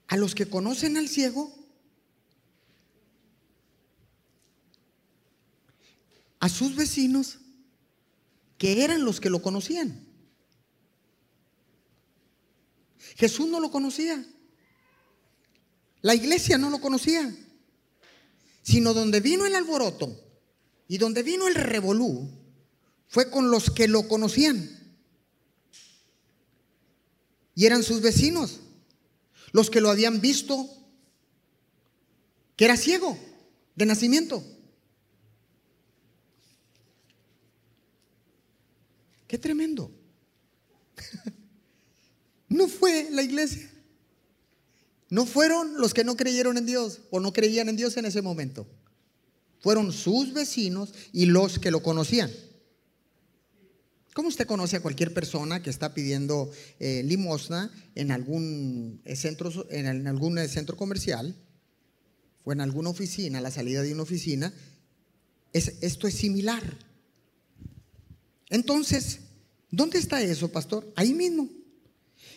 A 0.08 0.16
los 0.16 0.34
que 0.34 0.46
conocen 0.46 0.96
al 0.96 1.08
ciego, 1.08 1.54
a 6.40 6.48
sus 6.48 6.74
vecinos, 6.74 7.38
que 8.58 8.82
eran 8.82 9.04
los 9.04 9.20
que 9.20 9.30
lo 9.30 9.40
conocían. 9.40 10.04
Jesús 13.14 13.46
no 13.46 13.60
lo 13.60 13.70
conocía. 13.70 14.26
La 16.00 16.16
iglesia 16.16 16.58
no 16.58 16.70
lo 16.70 16.80
conocía. 16.80 17.32
Sino 18.62 18.92
donde 18.92 19.20
vino 19.20 19.46
el 19.46 19.54
alboroto 19.54 20.21
y 20.92 20.98
donde 20.98 21.22
vino 21.22 21.48
el 21.48 21.54
revolú 21.54 22.28
fue 23.08 23.30
con 23.30 23.50
los 23.50 23.70
que 23.70 23.88
lo 23.88 24.06
conocían. 24.08 24.68
Y 27.54 27.64
eran 27.64 27.82
sus 27.82 28.02
vecinos, 28.02 28.60
los 29.52 29.70
que 29.70 29.80
lo 29.80 29.88
habían 29.88 30.20
visto, 30.20 30.68
que 32.56 32.66
era 32.66 32.76
ciego 32.76 33.16
de 33.74 33.86
nacimiento. 33.86 34.44
Qué 39.26 39.38
tremendo. 39.38 39.90
No 42.50 42.68
fue 42.68 43.08
la 43.10 43.22
iglesia. 43.22 43.72
No 45.08 45.24
fueron 45.24 45.80
los 45.80 45.94
que 45.94 46.04
no 46.04 46.18
creyeron 46.18 46.58
en 46.58 46.66
Dios 46.66 47.00
o 47.10 47.18
no 47.18 47.32
creían 47.32 47.70
en 47.70 47.76
Dios 47.76 47.96
en 47.96 48.04
ese 48.04 48.20
momento. 48.20 48.66
Fueron 49.62 49.92
sus 49.92 50.32
vecinos 50.32 50.92
y 51.12 51.26
los 51.26 51.60
que 51.60 51.70
lo 51.70 51.82
conocían. 51.82 52.30
¿Cómo 54.12 54.28
usted 54.28 54.46
conoce 54.46 54.76
a 54.76 54.82
cualquier 54.82 55.14
persona 55.14 55.62
que 55.62 55.70
está 55.70 55.94
pidiendo 55.94 56.50
eh, 56.80 57.02
limosna 57.04 57.70
en 57.94 58.10
algún, 58.10 59.00
centro, 59.14 59.66
en 59.70 60.06
algún 60.06 60.36
centro 60.48 60.76
comercial 60.76 61.34
o 62.44 62.52
en 62.52 62.60
alguna 62.60 62.90
oficina, 62.90 63.38
a 63.38 63.42
la 63.42 63.50
salida 63.50 63.82
de 63.82 63.92
una 63.92 64.02
oficina? 64.02 64.52
Es, 65.52 65.74
esto 65.80 66.08
es 66.08 66.14
similar. 66.14 66.62
Entonces, 68.50 69.20
¿dónde 69.70 69.98
está 69.98 70.20
eso, 70.20 70.50
pastor? 70.50 70.92
Ahí 70.96 71.14
mismo. 71.14 71.48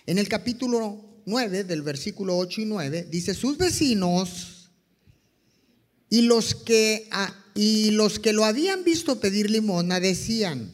En 0.05 0.19
el 0.19 0.29
capítulo 0.29 1.03
9 1.25 1.63
del 1.63 1.81
versículo 1.81 2.37
8 2.37 2.61
y 2.61 2.65
9 2.65 3.07
dice, 3.09 3.33
sus 3.33 3.57
vecinos 3.57 4.54
y 6.15 6.21
los 6.21 6.55
que, 6.55 7.09
y 7.55 7.91
los 7.91 8.19
que 8.19 8.31
lo 8.31 8.45
habían 8.45 8.85
visto 8.85 9.19
pedir 9.19 9.49
limosna 9.49 9.99
decían, 9.99 10.71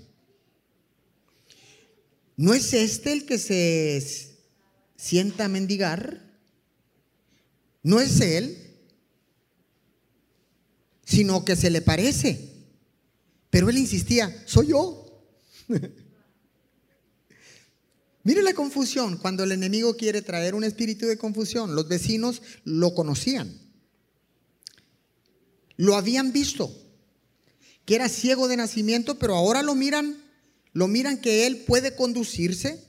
¿no 2.37 2.53
es 2.53 2.75
este 2.75 3.11
el 3.11 3.25
que 3.25 3.39
se 3.39 4.37
sienta 4.95 5.45
a 5.45 5.47
mendigar? 5.49 6.21
¿No 7.81 7.99
es 7.99 8.21
él? 8.21 8.55
Sino 11.05 11.43
que 11.43 11.55
se 11.55 11.71
le 11.71 11.81
parece. 11.81 12.51
Pero 13.49 13.71
él 13.71 13.79
insistía, 13.79 14.43
soy 14.45 14.67
yo. 14.67 15.25
Mire 18.23 18.43
la 18.43 18.53
confusión 18.53 19.17
cuando 19.17 19.43
el 19.43 19.53
enemigo 19.53 19.97
quiere 19.97 20.21
traer 20.21 20.53
un 20.53 20.65
espíritu 20.65 21.07
de 21.07 21.17
confusión. 21.17 21.73
Los 21.73 21.87
vecinos 21.87 22.43
lo 22.63 22.93
conocían 22.93 23.70
lo 25.81 25.95
habían 25.95 26.31
visto, 26.31 26.71
que 27.85 27.95
era 27.95 28.07
ciego 28.07 28.47
de 28.47 28.55
nacimiento, 28.55 29.17
pero 29.17 29.33
ahora 29.35 29.63
lo 29.63 29.73
miran, 29.73 30.15
lo 30.73 30.87
miran 30.87 31.19
que 31.19 31.47
él 31.47 31.63
puede 31.65 31.95
conducirse 31.95 32.85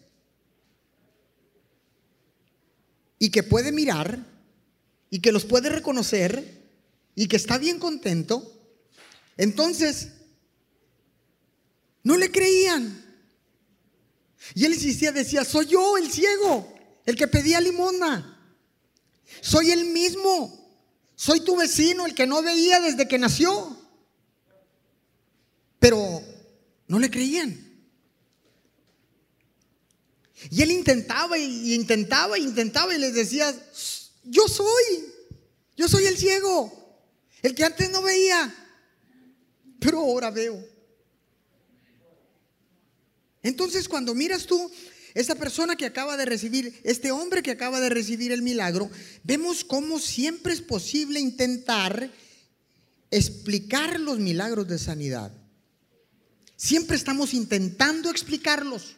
y 3.19 3.31
que 3.31 3.43
puede 3.43 3.73
mirar 3.73 4.27
y 5.09 5.21
que 5.21 5.33
los 5.33 5.47
puede 5.47 5.71
reconocer 5.71 6.69
y 7.15 7.29
que 7.29 7.37
está 7.37 7.57
bien 7.57 7.79
contento. 7.79 8.61
Entonces, 9.39 10.09
no 12.03 12.19
le 12.19 12.31
creían. 12.31 13.07
Y 14.55 14.67
él 14.67 14.75
insistía, 14.75 15.13
decía, 15.13 15.47
soy 15.47 15.65
yo 15.65 15.97
el 15.97 16.13
ciego, 16.13 16.75
el 17.07 17.17
que 17.17 17.27
pedía 17.27 17.59
limosna. 17.59 18.39
Soy 19.41 19.71
el 19.71 19.87
mismo. 19.87 20.62
Soy 21.15 21.41
tu 21.41 21.57
vecino, 21.57 22.07
el 22.07 22.15
que 22.15 22.27
no 22.27 22.43
veía 22.43 22.81
desde 22.81 23.09
que 23.09 23.19
nació. 23.19 23.79
Pero 25.79 26.23
no 26.89 26.99
le 26.99 27.11
creían. 27.11 27.73
Y 30.51 30.63
él 30.63 30.73
intentaba 30.73 31.39
y 31.39 31.75
intentaba 31.75 32.39
y 32.39 32.43
intentaba 32.43 32.95
y 32.95 32.99
les 32.99 33.15
decía, 33.15 33.55
yo 34.25 34.49
soy, 34.49 35.13
yo 35.77 35.89
soy 35.89 36.07
el 36.07 36.17
ciego, 36.17 36.73
el 37.43 37.55
que 37.55 37.65
antes 37.65 37.91
no 37.91 38.03
veía, 38.03 38.53
pero 39.79 40.01
ahora 40.01 40.31
veo. 40.31 40.65
Entonces 43.43 43.89
cuando 43.89 44.15
miras 44.15 44.47
tú 44.47 44.71
esta 45.15 45.35
persona 45.35 45.77
que 45.77 45.87
acaba 45.87 46.17
de 46.17 46.25
recibir, 46.25 46.81
este 46.85 47.13
hombre 47.13 47.43
que 47.43 47.51
acaba 47.51 47.81
de 47.81 47.91
recibir 47.91 48.33
el 48.33 48.43
milagro, 48.43 48.91
vemos 49.23 49.65
cómo 49.65 49.99
siempre 49.99 50.55
es 50.55 50.63
posible 50.63 51.21
intentar 51.21 52.11
explicar 53.11 54.01
los 54.01 54.19
milagros 54.19 54.67
de 54.69 54.79
sanidad. 54.79 55.33
Siempre 56.57 56.97
estamos 56.97 57.35
intentando 57.35 58.11
explicarlos. 58.11 58.97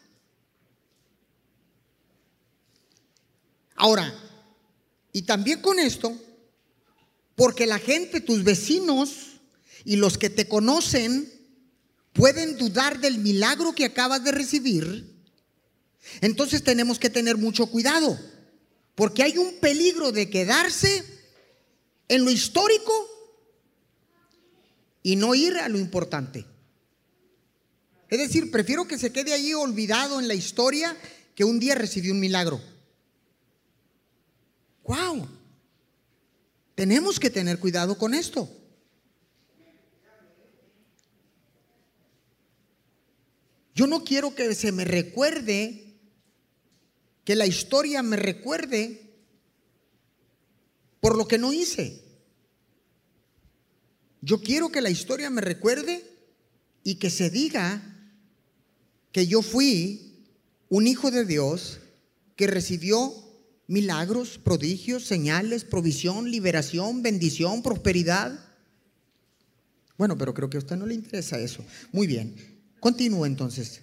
Ahora, 3.75 4.15
y 5.13 5.23
también 5.23 5.61
con 5.61 5.81
esto, 5.81 6.17
porque 7.35 7.67
la 7.67 7.79
gente, 7.81 8.21
tus 8.21 8.45
vecinos 8.45 9.41
y 9.85 9.97
los 9.97 10.17
que 10.17 10.31
te 10.31 10.47
conocen, 10.47 11.33
pueden 12.13 12.57
dudar 12.57 13.01
del 13.01 13.19
milagro 13.19 13.75
que 13.75 13.87
acabas 13.87 14.23
de 14.23 14.31
recibir 14.31 15.14
entonces 16.21 16.63
tenemos 16.63 16.99
que 16.99 17.11
tener 17.11 17.37
mucho 17.37 17.67
cuidado, 17.67 18.19
porque 18.95 19.23
hay 19.23 19.39
un 19.39 19.59
peligro 19.61 20.13
de 20.13 20.31
quedarse 20.31 21.05
en 22.09 22.25
lo 22.25 22.31
histórico 22.31 22.93
y 25.03 25.17
no 25.17 25.35
ir 25.35 25.57
a 25.59 25.69
lo 25.69 25.79
importante. 25.79 26.47
Es 28.09 28.19
decir, 28.19 28.51
prefiero 28.51 28.87
que 28.87 28.99
se 28.99 29.13
quede 29.13 29.33
allí 29.33 29.55
olvidado 29.55 30.21
en 30.21 30.29
la 30.29 30.35
historia 30.35 30.97
que 31.35 31.45
un 31.45 31.59
día 31.59 31.75
recibió 31.75 32.13
un 32.13 32.21
milagro. 32.21 32.61
¡Wow! 34.85 35.29
Tenemos 36.75 37.19
que 37.19 37.31
tener 37.31 37.59
cuidado 37.59 37.97
con 37.97 38.15
esto. 38.15 38.49
Yo 43.75 43.87
no 43.89 44.05
quiero 44.05 44.35
que 44.35 44.55
se 44.55 44.71
me 44.71 44.85
recuerde 44.85 45.84
que 47.25 47.35
la 47.35 47.47
historia 47.47 48.03
me 48.03 48.17
recuerde 48.17 49.11
por 51.01 51.17
lo 51.17 51.27
que 51.27 51.39
no 51.39 51.53
hice. 51.53 52.03
Yo 54.21 54.41
quiero 54.41 54.71
que 54.71 54.81
la 54.81 54.91
historia 54.91 55.29
me 55.31 55.41
recuerde 55.41 56.03
y 56.83 56.97
que 56.97 57.11
se 57.11 57.31
diga 57.31 57.83
que 59.13 59.27
yo 59.27 59.43
fui 59.43 60.25
un 60.69 60.87
hijo 60.87 61.11
de 61.11 61.25
Dios 61.25 61.81
que 62.37 62.47
recibió 62.47 63.13
milagros, 63.67 64.39
prodigios, 64.39 65.05
señales, 65.05 65.65
provisión, 65.65 66.31
liberación, 66.31 67.03
bendición, 67.03 67.63
prosperidad. 67.63 68.39
Bueno, 69.97 70.19
pero 70.19 70.35
creo 70.35 70.51
que 70.51 70.57
a 70.57 70.61
usted 70.61 70.77
no 70.77 70.87
le 70.87 70.95
interesa 70.95 71.39
eso. 71.39 71.65
Muy 71.93 72.07
bien. 72.07 72.35
Continúo 72.81 73.25
entonces. 73.27 73.83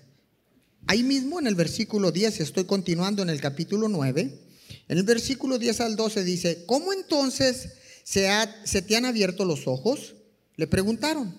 Ahí 0.88 1.04
mismo 1.04 1.40
en 1.40 1.48
el 1.48 1.56
versículo 1.56 2.12
10, 2.12 2.40
estoy 2.40 2.66
continuando 2.66 3.22
en 3.22 3.30
el 3.30 3.40
capítulo 3.40 3.88
9, 3.88 4.40
en 4.88 4.98
el 4.98 5.04
versículo 5.04 5.58
10 5.58 5.82
al 5.82 5.96
12 5.96 6.24
dice, 6.24 6.66
¿cómo 6.66 6.92
entonces 6.94 7.70
se, 8.04 8.30
se 8.66 8.82
te 8.82 8.96
han 8.96 9.06
abierto 9.06 9.46
los 9.46 9.68
ojos? 9.68 10.16
Le 10.56 10.68
preguntaron. 10.68 11.34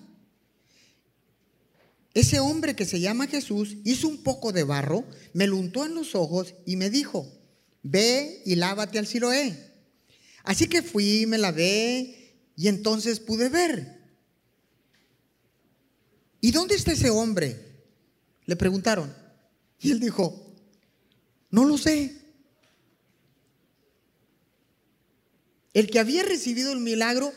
Ese 2.13 2.39
hombre 2.39 2.75
que 2.75 2.85
se 2.85 2.99
llama 2.99 3.27
Jesús 3.27 3.77
hizo 3.83 4.07
un 4.07 4.23
poco 4.23 4.51
de 4.51 4.63
barro, 4.63 5.03
me 5.33 5.47
lo 5.47 5.57
untó 5.57 5.85
en 5.85 5.95
los 5.95 6.13
ojos 6.13 6.53
y 6.65 6.75
me 6.75 6.89
dijo, 6.89 7.27
ve 7.81 8.41
y 8.45 8.55
lávate 8.55 8.99
al 8.99 9.07
Siloé. 9.07 9.71
Así 10.43 10.67
que 10.67 10.81
fui, 10.81 11.25
me 11.25 11.37
lavé 11.37 12.35
y 12.55 12.67
entonces 12.67 13.19
pude 13.19 13.49
ver. 13.49 14.01
¿Y 16.39 16.51
dónde 16.51 16.75
está 16.75 16.91
ese 16.91 17.09
hombre? 17.09 17.57
Le 18.45 18.55
preguntaron. 18.55 19.22
Y 19.83 19.91
él 19.91 19.99
dijo, 19.99 20.55
no 21.51 21.65
lo 21.65 21.77
sé. 21.77 22.15
El 25.73 25.89
que 25.89 25.99
había 25.99 26.23
recibido 26.23 26.71
el 26.71 26.79
milagro 26.79 27.33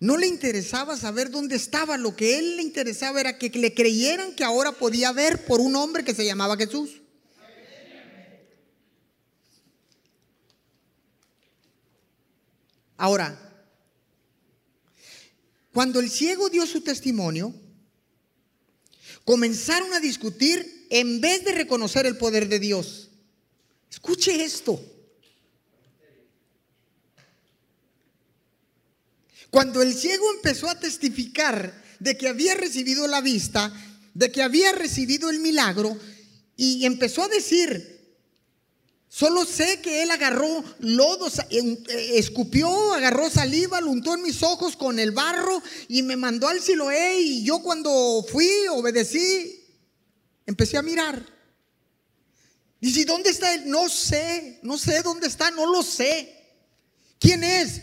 no 0.00 0.16
le 0.16 0.26
interesaba 0.26 0.96
saber 0.96 1.30
dónde 1.30 1.54
estaba, 1.54 1.96
lo 1.96 2.16
que 2.16 2.38
él 2.38 2.56
le 2.56 2.62
interesaba 2.62 3.20
era 3.20 3.38
que 3.38 3.48
le 3.50 3.72
creyeran 3.74 4.34
que 4.34 4.42
ahora 4.42 4.72
podía 4.72 5.12
ver 5.12 5.44
por 5.44 5.60
un 5.60 5.76
hombre 5.76 6.04
que 6.04 6.14
se 6.14 6.26
llamaba 6.26 6.56
Jesús. 6.56 7.00
Ahora, 12.96 13.40
cuando 15.72 16.00
el 16.00 16.10
ciego 16.10 16.48
dio 16.48 16.66
su 16.66 16.80
testimonio, 16.80 17.54
comenzaron 19.24 19.92
a 19.92 20.00
discutir 20.00 20.83
en 20.94 21.20
vez 21.20 21.44
de 21.44 21.50
reconocer 21.50 22.06
el 22.06 22.16
poder 22.16 22.48
de 22.48 22.60
Dios. 22.60 23.10
Escuche 23.90 24.44
esto. 24.44 24.80
Cuando 29.50 29.82
el 29.82 29.92
ciego 29.92 30.24
empezó 30.32 30.70
a 30.70 30.78
testificar 30.78 31.82
de 31.98 32.16
que 32.16 32.28
había 32.28 32.54
recibido 32.54 33.08
la 33.08 33.20
vista, 33.20 33.72
de 34.14 34.30
que 34.30 34.40
había 34.40 34.70
recibido 34.70 35.30
el 35.30 35.40
milagro, 35.40 35.98
y 36.56 36.84
empezó 36.84 37.24
a 37.24 37.28
decir, 37.28 38.16
solo 39.08 39.44
sé 39.44 39.80
que 39.80 40.04
él 40.04 40.12
agarró 40.12 40.62
lodo, 40.78 41.26
eh, 41.50 42.10
escupió, 42.14 42.92
agarró 42.92 43.28
saliva, 43.30 43.80
lo 43.80 43.90
untó 43.90 44.14
en 44.14 44.22
mis 44.22 44.44
ojos 44.44 44.76
con 44.76 45.00
el 45.00 45.10
barro 45.10 45.60
y 45.88 46.04
me 46.04 46.16
mandó 46.16 46.46
al 46.46 46.60
Siloé 46.60 47.20
y 47.20 47.42
yo 47.42 47.62
cuando 47.62 48.24
fui 48.30 48.48
obedecí 48.70 49.63
Empecé 50.46 50.76
a 50.76 50.82
mirar. 50.82 51.24
Dice, 52.80 53.04
¿dónde 53.04 53.30
está 53.30 53.54
él? 53.54 53.62
No 53.66 53.88
sé, 53.88 54.58
no 54.62 54.76
sé 54.76 55.02
dónde 55.02 55.26
está, 55.26 55.50
no 55.50 55.66
lo 55.66 55.82
sé. 55.82 56.44
¿Quién 57.18 57.42
es? 57.42 57.80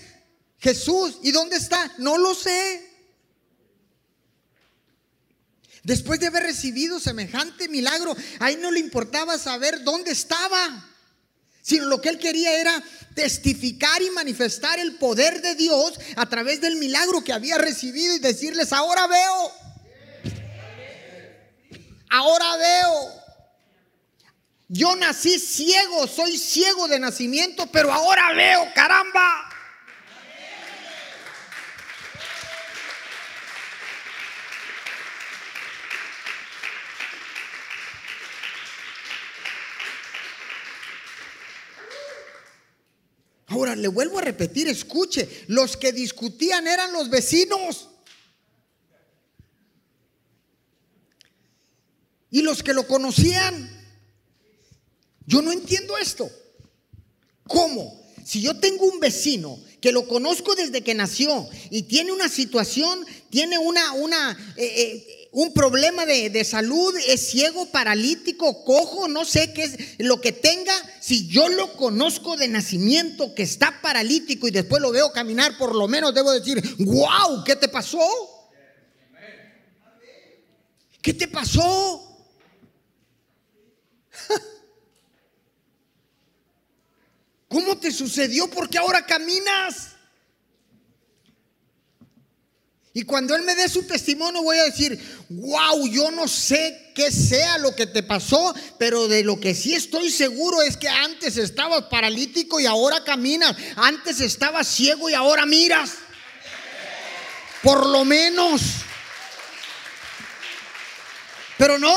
Jesús. 0.60 1.18
¿Y 1.24 1.32
dónde 1.32 1.58
está? 1.58 1.92
No 1.98 2.18
lo 2.18 2.36
sé. 2.36 2.88
Después 5.84 6.20
de 6.20 6.28
haber 6.28 6.44
recibido 6.44 7.00
semejante 7.00 7.68
milagro, 7.68 8.16
a 8.40 8.52
él 8.52 8.62
no 8.62 8.70
le 8.70 8.80
importaba 8.80 9.40
saber 9.40 9.84
dónde 9.84 10.12
estaba, 10.12 10.88
sino 11.64 11.86
lo 11.86 12.00
que 12.00 12.10
él 12.10 12.20
quería 12.20 12.60
era 12.60 12.84
testificar 13.16 14.02
y 14.04 14.12
manifestar 14.12 14.78
el 14.78 14.98
poder 14.98 15.42
de 15.42 15.56
Dios 15.56 15.94
a 16.16 16.30
través 16.30 16.62
del 16.62 16.76
milagro 16.76 17.24
que 17.24 17.34
había 17.34 17.58
recibido 17.58 18.16
y 18.16 18.20
decirles, 18.20 18.72
ahora 18.72 19.08
veo 19.08 19.52
ahora 22.12 22.58
veo. 22.58 23.22
Yo 24.68 24.96
nací 24.96 25.40
ciego, 25.40 26.08
soy 26.08 26.38
ciego 26.38 26.88
de 26.88 27.00
nacimiento, 27.00 27.68
pero 27.68 27.92
ahora 27.92 28.34
veo, 28.34 28.68
caramba. 28.74 29.50
Ahora 43.48 43.76
le 43.76 43.90
vuelvo 43.90 44.20
a 44.20 44.22
repetir, 44.22 44.70
escuche, 44.70 45.44
los 45.48 45.76
que 45.76 45.92
discutían 45.92 46.68
eran 46.68 46.94
los 46.94 47.10
vecinos. 47.10 47.91
Y 52.32 52.42
los 52.42 52.64
que 52.64 52.74
lo 52.74 52.88
conocían. 52.88 53.70
Yo 55.28 55.42
no 55.42 55.52
entiendo 55.52 55.98
esto. 55.98 56.32
¿Cómo? 57.48 58.02
Si 58.26 58.42
yo 58.42 58.58
tengo 58.58 58.86
un 58.86 59.00
vecino 59.00 59.60
que 59.82 59.92
lo 59.92 60.08
conozco 60.08 60.56
desde 60.56 60.82
que 60.82 60.94
nació 60.94 61.50
y 61.70 61.84
tiene 61.84 62.12
una 62.12 62.30
situación, 62.30 63.06
tiene 63.30 63.58
una, 63.58 63.94
una, 63.94 64.54
eh, 64.56 64.66
eh, 64.66 65.30
un 65.32 65.54
problema 65.54 66.06
de, 66.06 66.30
de, 66.30 66.44
salud, 66.46 66.94
es 67.08 67.30
ciego, 67.30 67.66
paralítico, 67.66 68.64
cojo, 68.64 69.08
no 69.08 69.26
sé 69.26 69.54
qué 69.54 69.64
es 69.64 69.78
lo 69.98 70.22
que 70.22 70.32
tenga, 70.32 70.74
si 71.02 71.28
yo 71.28 71.50
lo 71.50 71.74
conozco 71.74 72.38
de 72.38 72.48
nacimiento 72.48 73.34
que 73.34 73.44
está 73.44 73.82
paralítico 73.82 74.48
y 74.48 74.52
después 74.52 74.82
lo 74.82 74.92
veo 74.92 75.12
caminar, 75.12 75.58
por 75.58 75.76
lo 75.76 75.88
menos 75.88 76.14
debo 76.14 76.32
decir, 76.32 76.62
wow, 76.80 77.44
¿qué 77.44 77.56
te 77.56 77.68
pasó? 77.68 78.00
¿Qué 81.02 81.14
te 81.14 81.28
pasó? 81.28 82.11
¿Cómo 87.48 87.78
te 87.78 87.92
sucedió? 87.92 88.50
Porque 88.50 88.78
ahora 88.78 89.06
caminas. 89.06 89.90
Y 92.94 93.04
cuando 93.04 93.36
Él 93.36 93.44
me 93.44 93.56
dé 93.56 93.70
su 93.70 93.84
testimonio 93.84 94.44
voy 94.44 94.58
a 94.58 94.64
decir, 94.64 95.00
wow, 95.30 95.88
yo 95.88 96.12
no 96.12 96.28
sé 96.28 96.92
qué 96.94 97.10
sea 97.10 97.58
lo 97.58 97.74
que 97.74 97.88
te 97.88 98.04
pasó, 98.04 98.54
pero 98.78 99.08
de 99.08 99.24
lo 99.24 99.40
que 99.40 99.56
sí 99.56 99.74
estoy 99.74 100.12
seguro 100.12 100.62
es 100.62 100.76
que 100.76 100.90
antes 100.90 101.38
estabas 101.38 101.84
paralítico 101.84 102.60
y 102.60 102.66
ahora 102.66 103.04
caminas, 103.04 103.56
antes 103.78 104.20
estabas 104.20 104.68
ciego 104.68 105.10
y 105.10 105.14
ahora 105.14 105.46
miras. 105.46 105.92
Por 107.64 107.86
lo 107.86 108.04
menos. 108.04 108.62
Pero 111.58 111.78
no, 111.78 111.96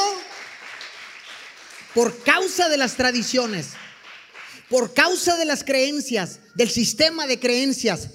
por 1.95 2.23
causa 2.23 2.69
de 2.69 2.77
las 2.77 2.97
tradiciones, 2.97 3.69
por 4.69 4.93
causa 4.93 5.37
de 5.37 5.45
las 5.45 5.63
creencias, 5.63 6.41
del 6.55 6.71
sistema 6.71 7.27
de 7.27 7.39
creencias, 7.39 8.09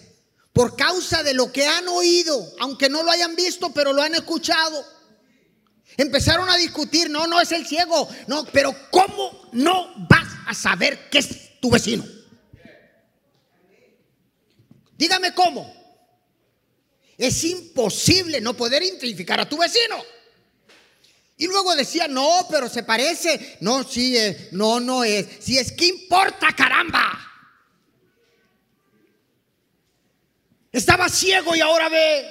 por 0.52 0.76
causa 0.76 1.24
de 1.24 1.34
lo 1.34 1.52
que 1.52 1.66
han 1.66 1.88
oído, 1.88 2.54
aunque 2.60 2.90
no 2.90 3.04
lo 3.04 3.12
hayan 3.12 3.36
visto, 3.36 3.74
pero 3.74 3.94
lo 3.94 4.02
han 4.02 4.14
escuchado. 4.14 4.86
Empezaron 5.96 6.50
a 6.50 6.58
discutir, 6.58 7.10
no, 7.10 7.28
no 7.28 7.40
es 7.40 7.52
el 7.52 7.66
ciego, 7.66 8.08
no, 8.28 8.46
pero 8.52 8.76
¿cómo 8.92 9.50
no 9.54 9.94
vas 10.10 10.28
a 10.46 10.54
saber 10.54 11.10
que 11.10 11.20
es 11.20 11.60
tu 11.62 11.72
vecino? 11.72 12.06
Dígame 14.98 15.34
cómo. 15.34 15.74
Es 17.18 17.44
imposible 17.46 18.42
no 18.42 18.56
poder 18.56 18.84
identificar 18.84 19.40
a 19.40 19.48
tu 19.48 19.58
vecino. 19.58 19.96
Y 21.40 21.48
luego 21.48 21.74
decía, 21.74 22.10
no, 22.10 22.46
pero 22.52 22.68
se 22.68 22.84
parece. 22.84 23.58
No, 23.62 23.88
sí, 23.88 24.16
es, 24.18 24.52
no, 24.52 24.82
no 24.82 25.06
es. 25.06 25.26
Si 25.40 25.58
es 25.58 25.72
que 25.72 25.86
importa, 25.86 26.54
caramba. 26.54 27.18
Estaba 30.70 31.08
ciego 31.08 31.56
y 31.56 31.62
ahora 31.62 31.88
ve. 31.88 32.26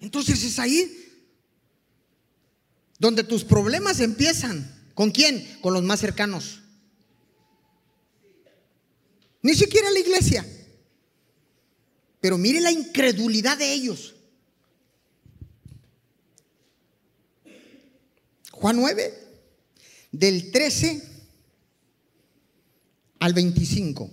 Entonces 0.00 0.44
es 0.44 0.60
ahí 0.60 1.26
donde 3.00 3.24
tus 3.24 3.42
problemas 3.42 3.98
empiezan. 3.98 4.72
¿Con 4.94 5.10
quién? 5.10 5.58
Con 5.60 5.74
los 5.74 5.82
más 5.82 5.98
cercanos. 5.98 6.60
Ni 9.42 9.54
siquiera 9.54 9.90
la 9.90 9.98
iglesia. 9.98 10.46
Pero 12.24 12.38
mire 12.38 12.58
la 12.62 12.72
incredulidad 12.72 13.58
de 13.58 13.70
ellos. 13.70 14.14
Juan 18.50 18.76
9, 18.76 19.12
del 20.10 20.50
13 20.50 21.02
al 23.18 23.34
25. 23.34 24.10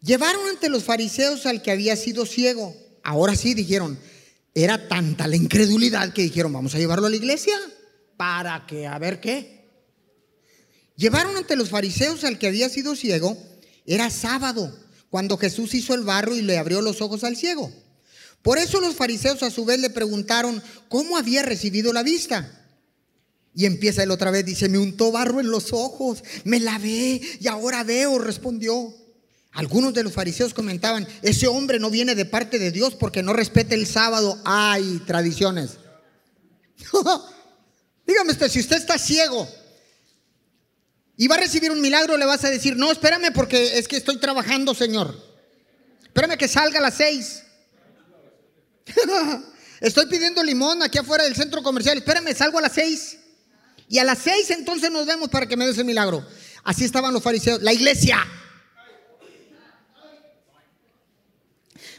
Llevaron 0.00 0.48
ante 0.48 0.70
los 0.70 0.82
fariseos 0.82 1.44
al 1.44 1.60
que 1.60 1.72
había 1.72 1.94
sido 1.94 2.24
ciego. 2.24 2.74
Ahora 3.02 3.36
sí 3.36 3.52
dijeron, 3.52 3.98
era 4.54 4.88
tanta 4.88 5.28
la 5.28 5.36
incredulidad 5.36 6.14
que 6.14 6.22
dijeron, 6.22 6.54
vamos 6.54 6.74
a 6.74 6.78
llevarlo 6.78 7.08
a 7.08 7.10
la 7.10 7.16
iglesia 7.16 7.58
para 8.16 8.66
que, 8.66 8.86
a 8.86 8.98
ver 8.98 9.20
qué. 9.20 9.68
Llevaron 10.96 11.36
ante 11.36 11.54
los 11.54 11.68
fariseos 11.68 12.24
al 12.24 12.38
que 12.38 12.46
había 12.46 12.70
sido 12.70 12.96
ciego. 12.96 13.36
Era 13.86 14.10
sábado, 14.10 14.76
cuando 15.10 15.38
Jesús 15.38 15.74
hizo 15.74 15.94
el 15.94 16.02
barro 16.02 16.34
y 16.34 16.42
le 16.42 16.58
abrió 16.58 16.82
los 16.82 17.00
ojos 17.00 17.24
al 17.24 17.36
ciego. 17.36 17.72
Por 18.42 18.58
eso 18.58 18.80
los 18.80 18.94
fariseos 18.94 19.42
a 19.42 19.50
su 19.50 19.64
vez 19.64 19.78
le 19.78 19.90
preguntaron 19.90 20.62
cómo 20.88 21.16
había 21.16 21.42
recibido 21.42 21.92
la 21.92 22.02
vista. 22.02 22.62
Y 23.54 23.64
empieza 23.64 24.02
él 24.02 24.10
otra 24.10 24.30
vez, 24.30 24.44
dice, 24.44 24.68
me 24.68 24.78
untó 24.78 25.10
barro 25.10 25.40
en 25.40 25.50
los 25.50 25.72
ojos, 25.72 26.22
me 26.44 26.60
lavé 26.60 27.20
y 27.40 27.48
ahora 27.48 27.84
veo, 27.84 28.18
respondió. 28.18 28.94
Algunos 29.52 29.94
de 29.94 30.02
los 30.02 30.12
fariseos 30.12 30.52
comentaban, 30.52 31.08
ese 31.22 31.46
hombre 31.46 31.78
no 31.78 31.88
viene 31.88 32.14
de 32.14 32.26
parte 32.26 32.58
de 32.58 32.70
Dios 32.70 32.94
porque 32.94 33.22
no 33.22 33.32
respeta 33.32 33.74
el 33.74 33.86
sábado. 33.86 34.38
Hay 34.44 35.02
tradiciones. 35.06 35.78
Dígame 38.06 38.32
usted, 38.32 38.50
si 38.50 38.60
usted 38.60 38.76
está 38.76 38.98
ciego 38.98 39.48
y 41.16 41.28
va 41.28 41.36
a 41.36 41.38
recibir 41.38 41.70
un 41.70 41.80
milagro, 41.80 42.16
le 42.16 42.26
vas 42.26 42.44
a 42.44 42.50
decir, 42.50 42.76
no, 42.76 42.92
espérame 42.92 43.32
porque 43.32 43.78
es 43.78 43.88
que 43.88 43.96
estoy 43.96 44.18
trabajando, 44.18 44.74
Señor. 44.74 45.16
Espérame 46.04 46.36
que 46.36 46.48
salga 46.48 46.78
a 46.78 46.82
las 46.82 46.94
seis. 46.94 47.42
estoy 49.80 50.06
pidiendo 50.06 50.42
limón 50.42 50.82
aquí 50.82 50.98
afuera 50.98 51.24
del 51.24 51.34
centro 51.34 51.62
comercial. 51.62 51.96
Espérame, 51.98 52.34
salgo 52.34 52.58
a 52.58 52.62
las 52.62 52.72
seis. 52.72 53.18
Y 53.88 53.98
a 53.98 54.04
las 54.04 54.18
seis 54.18 54.50
entonces 54.50 54.90
nos 54.90 55.06
vemos 55.06 55.30
para 55.30 55.46
que 55.46 55.56
me 55.56 55.66
des 55.66 55.78
el 55.78 55.84
milagro. 55.84 56.26
Así 56.64 56.84
estaban 56.84 57.14
los 57.14 57.22
fariseos, 57.22 57.62
la 57.62 57.72
iglesia. 57.72 58.18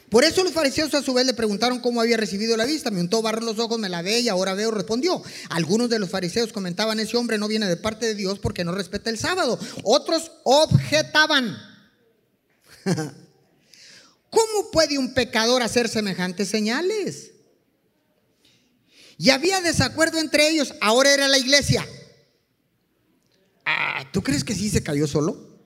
Por 0.10 0.24
eso 0.24 0.44
los 0.44 0.54
fariseos 0.54 0.94
a 0.94 1.02
su 1.02 1.14
vez 1.14 1.26
le 1.26 1.34
preguntaron 1.34 1.80
cómo 1.80 2.00
había 2.00 2.16
recibido 2.16 2.56
la 2.56 2.66
vista. 2.66 2.92
Me 2.92 3.02
untó 3.02 3.22
barro 3.22 3.42
los 3.42 3.60
ojos, 3.60 3.78
me 3.78 3.90
la 3.90 4.02
ve 4.02 4.22
y 4.22 4.30
ahora 4.30 4.54
veo, 4.54 4.72
respondió. 4.72 5.22
Algunos 5.50 5.90
de 5.90 6.00
los 6.00 6.10
fariseos 6.10 6.54
comentaban, 6.54 7.00
ese 7.00 7.18
hombre 7.18 7.38
no 7.38 7.48
viene 7.50 7.68
de 7.68 7.76
parte 7.76 8.06
de 8.06 8.16
Dios 8.16 8.40
porque 8.40 8.64
no 8.64 8.72
respeta 8.72 9.10
el 9.10 9.18
sábado. 9.18 9.60
Otros 9.84 10.32
objetaban. 10.44 11.58
¿Cómo 14.30 14.72
puede 14.72 14.98
un 14.98 15.14
pecador 15.14 15.62
hacer 15.62 15.90
semejantes 15.90 16.48
señales? 16.48 17.32
Y 19.18 19.32
había 19.32 19.60
desacuerdo 19.60 20.20
entre 20.20 20.48
ellos, 20.48 20.74
ahora 20.80 21.14
era 21.14 21.28
la 21.28 21.38
iglesia. 21.38 21.86
Ah, 23.66 24.06
¿Tú 24.14 24.24
crees 24.24 24.46
que 24.46 24.56
sí 24.56 24.70
se 24.70 24.84
cayó 24.84 25.06
solo? 25.06 25.60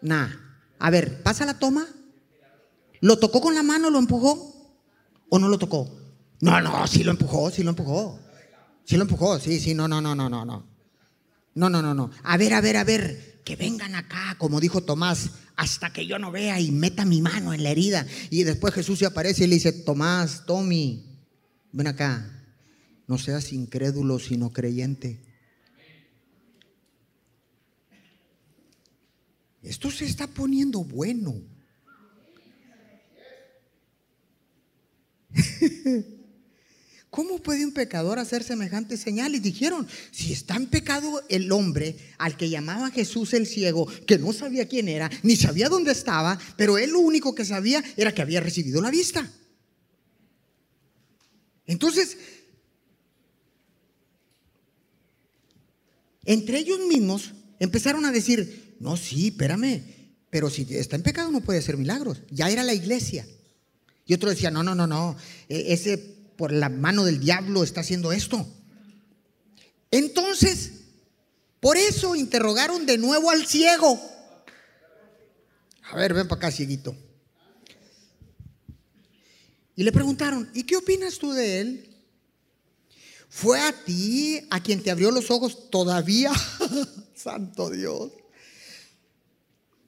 Nah. 0.00 0.28
A 0.78 0.90
ver, 0.90 1.22
pasa 1.22 1.44
la 1.44 1.58
toma. 1.58 1.86
¿Lo 3.04 3.18
tocó 3.18 3.42
con 3.42 3.54
la 3.54 3.62
mano, 3.62 3.90
lo 3.90 3.98
empujó? 3.98 4.80
¿O 5.28 5.38
no 5.38 5.46
lo 5.46 5.58
tocó? 5.58 5.94
No, 6.40 6.58
no, 6.62 6.86
sí 6.86 7.04
lo 7.04 7.10
empujó, 7.10 7.50
sí 7.50 7.62
lo 7.62 7.68
empujó. 7.68 8.18
Sí 8.82 8.96
lo 8.96 9.02
empujó, 9.02 9.38
sí, 9.38 9.60
sí, 9.60 9.74
no, 9.74 9.86
no, 9.86 10.00
no, 10.00 10.14
no, 10.14 10.30
no, 10.30 10.46
no. 10.46 10.66
No, 11.54 11.68
no, 11.68 11.82
no, 11.82 11.92
no. 11.92 12.10
A 12.22 12.38
ver, 12.38 12.54
a 12.54 12.62
ver, 12.62 12.78
a 12.78 12.84
ver, 12.84 13.42
que 13.44 13.56
vengan 13.56 13.94
acá, 13.94 14.36
como 14.38 14.58
dijo 14.58 14.80
Tomás, 14.80 15.32
hasta 15.54 15.92
que 15.92 16.06
yo 16.06 16.18
no 16.18 16.30
vea 16.32 16.58
y 16.60 16.70
meta 16.70 17.04
mi 17.04 17.20
mano 17.20 17.52
en 17.52 17.62
la 17.62 17.72
herida. 17.72 18.06
Y 18.30 18.44
después 18.44 18.72
Jesús 18.72 19.00
se 19.00 19.04
aparece 19.04 19.44
y 19.44 19.48
le 19.48 19.56
dice, 19.56 19.72
Tomás, 19.72 20.46
Tommy, 20.46 21.04
Ven 21.72 21.88
acá, 21.88 22.42
no 23.06 23.18
seas 23.18 23.52
incrédulo 23.52 24.18
sino 24.18 24.50
creyente. 24.50 25.20
Esto 29.62 29.90
se 29.90 30.06
está 30.06 30.26
poniendo 30.26 30.82
bueno. 30.84 31.52
¿Cómo 37.14 37.40
puede 37.40 37.64
un 37.64 37.70
pecador 37.72 38.18
hacer 38.18 38.42
semejante 38.42 38.96
señal? 38.96 39.36
Y 39.36 39.38
dijeron, 39.38 39.86
si 40.10 40.32
está 40.32 40.56
en 40.56 40.66
pecado 40.66 41.22
el 41.28 41.52
hombre 41.52 41.96
al 42.18 42.36
que 42.36 42.50
llamaba 42.50 42.90
Jesús 42.90 43.34
el 43.34 43.46
ciego, 43.46 43.86
que 44.04 44.18
no 44.18 44.32
sabía 44.32 44.66
quién 44.66 44.88
era, 44.88 45.08
ni 45.22 45.36
sabía 45.36 45.68
dónde 45.68 45.92
estaba, 45.92 46.36
pero 46.56 46.76
él 46.76 46.90
lo 46.90 46.98
único 46.98 47.32
que 47.32 47.44
sabía 47.44 47.84
era 47.96 48.12
que 48.12 48.22
había 48.22 48.40
recibido 48.40 48.80
la 48.80 48.90
vista. 48.90 49.30
Entonces, 51.66 52.18
entre 56.24 56.58
ellos 56.58 56.80
mismos 56.80 57.32
empezaron 57.60 58.04
a 58.06 58.10
decir, 58.10 58.74
no, 58.80 58.96
sí, 58.96 59.28
espérame, 59.28 59.82
pero 60.30 60.50
si 60.50 60.66
está 60.74 60.96
en 60.96 61.04
pecado 61.04 61.30
no 61.30 61.42
puede 61.42 61.60
hacer 61.60 61.76
milagros. 61.76 62.22
Ya 62.32 62.50
era 62.50 62.64
la 62.64 62.74
iglesia. 62.74 63.24
Y 64.06 64.14
otro 64.14 64.30
decía, 64.30 64.50
no, 64.50 64.62
no, 64.62 64.74
no, 64.74 64.86
no, 64.86 65.16
e-, 65.48 65.72
ese 65.72 65.98
por 66.36 66.52
la 66.52 66.68
mano 66.68 67.04
del 67.04 67.20
diablo 67.20 67.62
está 67.62 67.80
haciendo 67.80 68.12
esto. 68.12 68.46
Entonces, 69.90 70.72
por 71.60 71.76
eso 71.76 72.16
interrogaron 72.16 72.84
de 72.86 72.98
nuevo 72.98 73.30
al 73.30 73.46
ciego. 73.46 74.00
A 75.90 75.96
ver, 75.96 76.14
ven 76.14 76.28
para 76.28 76.38
acá, 76.38 76.50
cieguito. 76.50 76.96
Y 79.76 79.82
le 79.82 79.92
preguntaron, 79.92 80.50
¿y 80.54 80.64
qué 80.64 80.76
opinas 80.76 81.18
tú 81.18 81.32
de 81.32 81.60
él? 81.60 81.96
¿Fue 83.28 83.60
a 83.60 83.72
ti 83.72 84.40
a 84.50 84.62
quien 84.62 84.82
te 84.82 84.90
abrió 84.90 85.10
los 85.10 85.30
ojos 85.30 85.70
todavía? 85.70 86.32
Santo 87.14 87.70
Dios. 87.70 88.12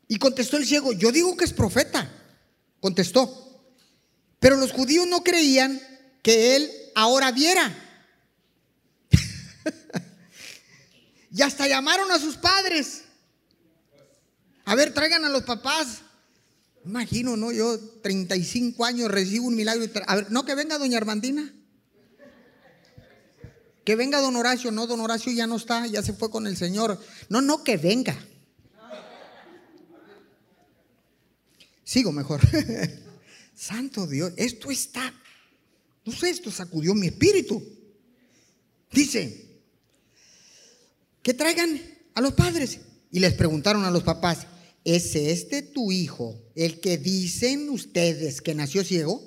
Y 0.09 0.18
contestó 0.18 0.57
el 0.57 0.66
ciego, 0.66 0.92
yo 0.92 1.12
digo 1.12 1.37
que 1.37 1.44
es 1.44 1.52
profeta. 1.52 2.11
Contestó. 2.81 3.46
Pero 4.40 4.57
los 4.57 4.72
judíos 4.72 5.07
no 5.07 5.22
creían 5.22 5.81
que 6.22 6.57
él 6.57 6.70
ahora 6.94 7.33
viera. 7.33 7.75
y 11.31 11.42
hasta 11.42 11.68
llamaron 11.68 12.11
a 12.11 12.18
sus 12.18 12.37
padres. 12.37 13.03
A 14.64 14.75
ver, 14.75 14.92
traigan 14.92 15.25
a 15.25 15.29
los 15.29 15.44
papás. 15.44 16.01
Imagino, 16.85 17.37
¿no? 17.37 17.53
Yo 17.53 17.79
35 18.03 18.85
años 18.85 19.11
recibo 19.11 19.46
un 19.46 19.57
milagro. 19.57 19.85
a 20.07 20.16
ver, 20.16 20.31
no 20.31 20.44
que 20.44 20.55
venga 20.55 20.79
doña 20.79 20.99
Armandina. 20.99 21.53
Que 23.85 23.94
venga 23.94 24.20
don 24.20 24.37
Horacio. 24.37 24.72
No, 24.72 24.87
don 24.87 25.01
Horacio 25.01 25.33
ya 25.33 25.46
no 25.46 25.57
está, 25.57 25.87
ya 25.87 26.03
se 26.03 26.12
fue 26.12 26.31
con 26.31 26.46
el 26.46 26.57
Señor. 26.57 27.01
No, 27.29 27.40
no, 27.40 27.62
que 27.62 27.77
venga. 27.77 28.16
Sigo 31.85 32.11
mejor. 32.11 32.40
Santo 33.57 34.07
Dios, 34.07 34.33
esto 34.37 34.71
está, 34.71 35.12
no 36.05 36.12
sé, 36.12 36.31
esto 36.31 36.51
sacudió 36.51 36.95
mi 36.95 37.09
espíritu. 37.09 37.62
Dice, 38.92 39.47
que 41.23 41.35
traigan 41.35 41.81
a 42.14 42.21
los 42.21 42.35
padres. 42.35 42.79
Y 43.11 43.19
les 43.19 43.35
preguntaron 43.35 43.85
a 43.85 43.90
los 43.90 44.05
papás, 44.05 44.47
¿es 44.85 45.16
este 45.16 45.62
tu 45.62 45.90
hijo, 45.90 46.40
el 46.55 46.81
que 46.81 46.99
dicen 46.99 47.69
ustedes 47.71 48.40
que 48.40 48.55
nació 48.55 48.85
ciego? 48.85 49.23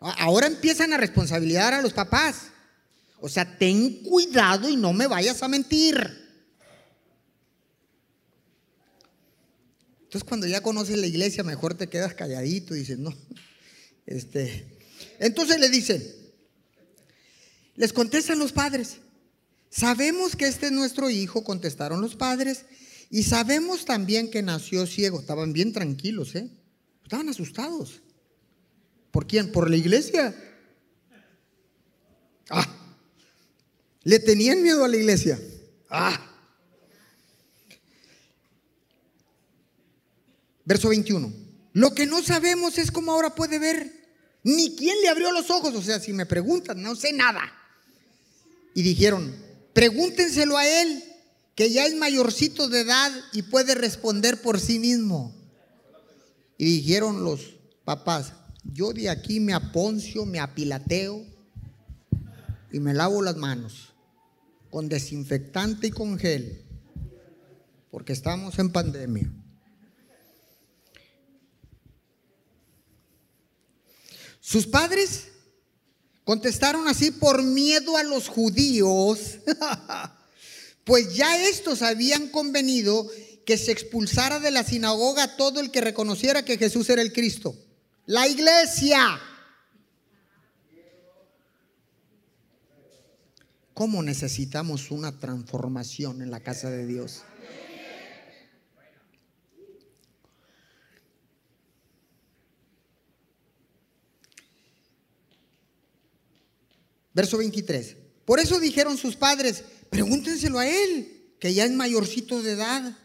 Ahora 0.00 0.46
empiezan 0.46 0.92
a 0.92 0.96
responsabilizar 0.96 1.74
a 1.74 1.82
los 1.82 1.92
papás. 1.92 2.46
O 3.20 3.28
sea, 3.28 3.58
ten 3.58 4.02
cuidado 4.02 4.68
y 4.68 4.76
no 4.76 4.92
me 4.92 5.06
vayas 5.06 5.42
a 5.42 5.48
mentir. 5.48 6.23
Entonces 10.14 10.28
cuando 10.28 10.46
ya 10.46 10.60
conoces 10.60 10.96
la 10.96 11.08
iglesia, 11.08 11.42
mejor 11.42 11.74
te 11.74 11.88
quedas 11.88 12.14
calladito 12.14 12.76
y 12.76 12.78
dices, 12.78 13.00
no. 13.00 13.12
Este, 14.06 14.64
entonces 15.18 15.58
le 15.58 15.68
dicen, 15.68 16.00
les 17.74 17.92
contestan 17.92 18.38
los 18.38 18.52
padres, 18.52 18.98
sabemos 19.70 20.36
que 20.36 20.46
este 20.46 20.66
es 20.66 20.72
nuestro 20.72 21.10
hijo, 21.10 21.42
contestaron 21.42 22.00
los 22.00 22.14
padres, 22.14 22.64
y 23.10 23.24
sabemos 23.24 23.86
también 23.86 24.30
que 24.30 24.40
nació 24.40 24.86
ciego. 24.86 25.18
Estaban 25.18 25.52
bien 25.52 25.72
tranquilos, 25.72 26.36
¿eh? 26.36 26.48
Estaban 27.02 27.28
asustados. 27.28 28.00
¿Por 29.10 29.26
quién? 29.26 29.50
Por 29.50 29.68
la 29.68 29.76
iglesia. 29.76 30.32
Ah, 32.50 32.72
le 34.04 34.20
tenían 34.20 34.62
miedo 34.62 34.84
a 34.84 34.88
la 34.88 34.96
iglesia. 34.96 35.40
Ah. 35.90 36.33
Verso 40.64 40.88
21. 40.88 41.32
Lo 41.72 41.94
que 41.94 42.06
no 42.06 42.22
sabemos 42.22 42.78
es 42.78 42.90
cómo 42.90 43.12
ahora 43.12 43.34
puede 43.34 43.58
ver, 43.58 43.92
ni 44.42 44.76
quién 44.76 45.00
le 45.02 45.08
abrió 45.08 45.32
los 45.32 45.50
ojos. 45.50 45.74
O 45.74 45.82
sea, 45.82 45.98
si 45.98 46.12
me 46.12 46.26
preguntan, 46.26 46.82
no 46.82 46.94
sé 46.94 47.12
nada. 47.12 47.42
Y 48.74 48.82
dijeron, 48.82 49.34
pregúntenselo 49.72 50.56
a 50.56 50.66
él, 50.66 51.02
que 51.54 51.70
ya 51.70 51.86
es 51.86 51.94
mayorcito 51.94 52.68
de 52.68 52.80
edad 52.80 53.12
y 53.32 53.42
puede 53.42 53.74
responder 53.74 54.40
por 54.40 54.60
sí 54.60 54.78
mismo. 54.78 55.34
Y 56.58 56.64
dijeron 56.64 57.24
los 57.24 57.56
papás, 57.84 58.32
yo 58.64 58.92
de 58.92 59.10
aquí 59.10 59.40
me 59.40 59.52
aponcio, 59.52 60.24
me 60.24 60.40
apilateo 60.40 61.24
y 62.72 62.80
me 62.80 62.94
lavo 62.94 63.22
las 63.22 63.36
manos 63.36 63.92
con 64.70 64.88
desinfectante 64.88 65.88
y 65.88 65.90
con 65.90 66.18
gel, 66.18 66.64
porque 67.90 68.12
estamos 68.12 68.58
en 68.58 68.70
pandemia. 68.70 69.32
Sus 74.46 74.66
padres 74.66 75.28
contestaron 76.22 76.86
así 76.86 77.10
por 77.10 77.42
miedo 77.42 77.96
a 77.96 78.02
los 78.02 78.28
judíos, 78.28 79.38
pues 80.84 81.14
ya 81.14 81.48
estos 81.48 81.80
habían 81.80 82.28
convenido 82.28 83.10
que 83.46 83.56
se 83.56 83.72
expulsara 83.72 84.40
de 84.40 84.50
la 84.50 84.62
sinagoga 84.62 85.38
todo 85.38 85.60
el 85.60 85.70
que 85.70 85.80
reconociera 85.80 86.44
que 86.44 86.58
Jesús 86.58 86.90
era 86.90 87.00
el 87.00 87.14
Cristo. 87.14 87.56
La 88.04 88.28
iglesia. 88.28 89.18
¿Cómo 93.72 94.02
necesitamos 94.02 94.90
una 94.90 95.18
transformación 95.18 96.20
en 96.20 96.30
la 96.30 96.40
casa 96.40 96.68
de 96.68 96.86
Dios? 96.86 97.22
Verso 107.14 107.38
23. 107.38 107.96
Por 108.24 108.40
eso 108.40 108.60
dijeron 108.60 108.98
sus 108.98 109.16
padres, 109.16 109.64
pregúntenselo 109.88 110.58
a 110.58 110.68
él, 110.68 111.32
que 111.38 111.54
ya 111.54 111.64
es 111.64 111.70
mayorcito 111.72 112.42
de 112.42 112.52
edad. 112.52 112.98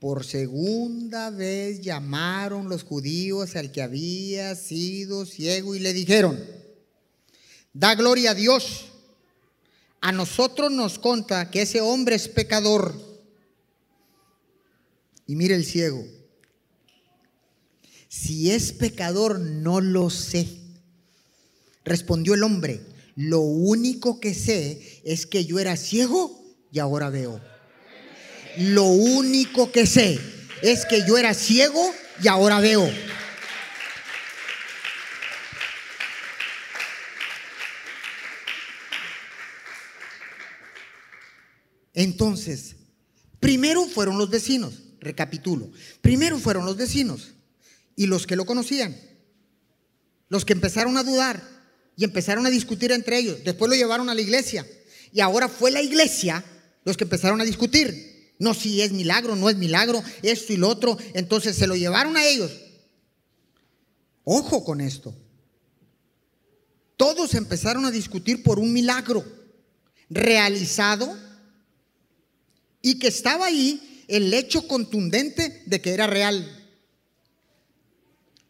Por 0.00 0.24
segunda 0.24 1.30
vez 1.30 1.80
llamaron 1.80 2.68
los 2.68 2.82
judíos 2.82 3.54
al 3.56 3.70
que 3.70 3.82
había 3.82 4.54
sido 4.54 5.26
ciego 5.26 5.74
y 5.74 5.78
le 5.78 5.92
dijeron, 5.92 6.42
da 7.72 7.94
gloria 7.94 8.32
a 8.32 8.34
Dios 8.34 8.86
a 10.06 10.12
nosotros 10.12 10.70
nos 10.70 11.00
conta 11.00 11.50
que 11.50 11.62
ese 11.62 11.80
hombre 11.80 12.14
es 12.14 12.28
pecador. 12.28 12.94
Y 15.26 15.34
mire 15.34 15.56
el 15.56 15.64
ciego. 15.64 16.06
Si 18.08 18.52
es 18.52 18.72
pecador, 18.72 19.40
no 19.40 19.80
lo 19.80 20.08
sé. 20.10 20.46
Respondió 21.86 22.34
el 22.34 22.42
hombre, 22.42 22.80
lo 23.14 23.40
único 23.40 24.18
que 24.18 24.34
sé 24.34 25.00
es 25.04 25.24
que 25.24 25.44
yo 25.44 25.60
era 25.60 25.76
ciego 25.76 26.44
y 26.72 26.80
ahora 26.80 27.10
veo. 27.10 27.40
Lo 28.58 28.86
único 28.86 29.70
que 29.70 29.86
sé 29.86 30.18
es 30.62 30.84
que 30.84 31.06
yo 31.06 31.16
era 31.16 31.32
ciego 31.32 31.94
y 32.20 32.26
ahora 32.26 32.58
veo. 32.58 32.90
Entonces, 41.94 42.74
primero 43.38 43.86
fueron 43.86 44.18
los 44.18 44.28
vecinos, 44.28 44.82
recapitulo, 44.98 45.70
primero 46.02 46.38
fueron 46.40 46.66
los 46.66 46.76
vecinos 46.76 47.34
y 47.94 48.06
los 48.06 48.26
que 48.26 48.34
lo 48.34 48.44
conocían, 48.44 49.00
los 50.28 50.44
que 50.44 50.52
empezaron 50.52 50.96
a 50.96 51.04
dudar 51.04 51.55
y 51.96 52.04
empezaron 52.04 52.46
a 52.46 52.50
discutir 52.50 52.92
entre 52.92 53.18
ellos, 53.18 53.38
después 53.44 53.68
lo 53.68 53.74
llevaron 53.74 54.08
a 54.08 54.14
la 54.14 54.20
iglesia 54.20 54.66
y 55.12 55.20
ahora 55.20 55.48
fue 55.48 55.70
la 55.70 55.82
iglesia 55.82 56.44
los 56.84 56.96
que 56.96 57.04
empezaron 57.04 57.40
a 57.40 57.44
discutir, 57.44 58.34
no 58.38 58.54
si 58.54 58.82
es 58.82 58.92
milagro, 58.92 59.34
no 59.34 59.48
es 59.48 59.56
milagro, 59.56 60.02
esto 60.22 60.52
y 60.52 60.56
lo 60.56 60.68
otro, 60.68 60.98
entonces 61.14 61.56
se 61.56 61.66
lo 61.66 61.74
llevaron 61.74 62.16
a 62.16 62.24
ellos. 62.24 62.52
Ojo 64.24 64.62
con 64.62 64.80
esto. 64.80 65.14
Todos 66.96 67.34
empezaron 67.34 67.84
a 67.86 67.90
discutir 67.90 68.42
por 68.42 68.58
un 68.58 68.72
milagro 68.72 69.24
realizado 70.10 71.16
y 72.82 72.98
que 72.98 73.08
estaba 73.08 73.46
ahí 73.46 74.04
el 74.08 74.32
hecho 74.32 74.68
contundente 74.68 75.62
de 75.66 75.80
que 75.80 75.92
era 75.92 76.06
real. 76.06 76.68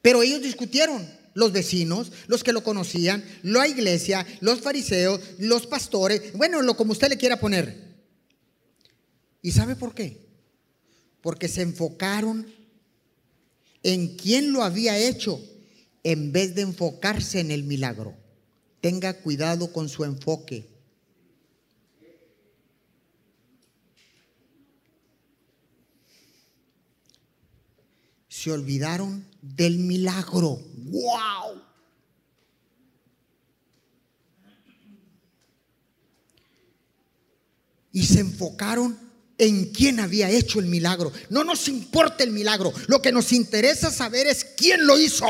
Pero 0.03 0.23
ellos 0.23 0.43
discutieron, 0.43 1.09
los 1.37 1.53
vecinos, 1.53 2.13
los 2.29 2.43
que 2.43 2.55
lo 2.55 2.65
conocían, 2.65 3.23
la 3.43 3.69
iglesia, 3.69 4.27
los 4.41 4.63
fariseos, 4.63 5.21
los 5.39 5.67
pastores, 5.67 6.33
bueno, 6.33 6.63
lo 6.63 6.77
como 6.79 6.93
usted 6.93 7.11
le 7.11 7.19
quiera 7.19 7.39
poner. 7.39 7.95
¿Y 9.43 9.53
sabe 9.53 9.77
por 9.77 9.95
qué? 9.95 10.27
Porque 11.21 11.47
se 11.47 11.61
enfocaron 11.61 12.47
en 13.83 14.17
quién 14.17 14.51
lo 14.53 14.63
había 14.63 14.97
hecho 14.97 15.39
en 16.03 16.33
vez 16.33 16.55
de 16.55 16.63
enfocarse 16.63 17.39
en 17.39 17.51
el 17.51 17.65
milagro. 17.65 18.17
Tenga 18.81 19.13
cuidado 19.21 19.73
con 19.73 19.91
su 19.91 20.05
enfoque. 20.05 20.67
Se 28.47 28.53
olvidaron 28.53 29.27
del 29.43 29.79
milagro. 29.79 30.63
¡Wow! 30.77 31.61
Y 37.91 38.05
se 38.05 38.21
enfocaron 38.21 38.97
en 39.37 39.73
quién 39.73 39.99
había 39.99 40.31
hecho 40.31 40.61
el 40.61 40.67
milagro. 40.67 41.13
No 41.29 41.43
nos 41.43 41.67
importa 41.67 42.23
el 42.23 42.31
milagro. 42.31 42.73
Lo 42.87 43.03
que 43.03 43.11
nos 43.11 43.33
interesa 43.33 43.91
saber 43.91 44.29
es 44.29 44.45
quién 44.57 44.87
lo 44.87 44.97
hizo. 44.97 45.27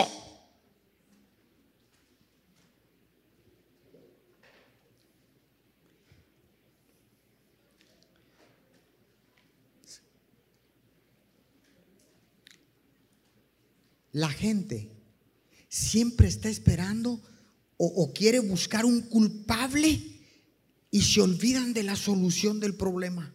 La 14.16 14.30
gente 14.30 14.88
siempre 15.68 16.26
está 16.26 16.48
esperando 16.48 17.20
o, 17.76 18.14
quiere 18.14 18.38
buscar 18.38 18.86
un 18.86 19.02
culpable 19.02 20.00
y 20.90 21.02
se 21.02 21.20
olvidan 21.20 21.74
de 21.74 21.82
la 21.82 21.96
solución 21.96 22.58
del 22.58 22.74
problema. 22.76 23.30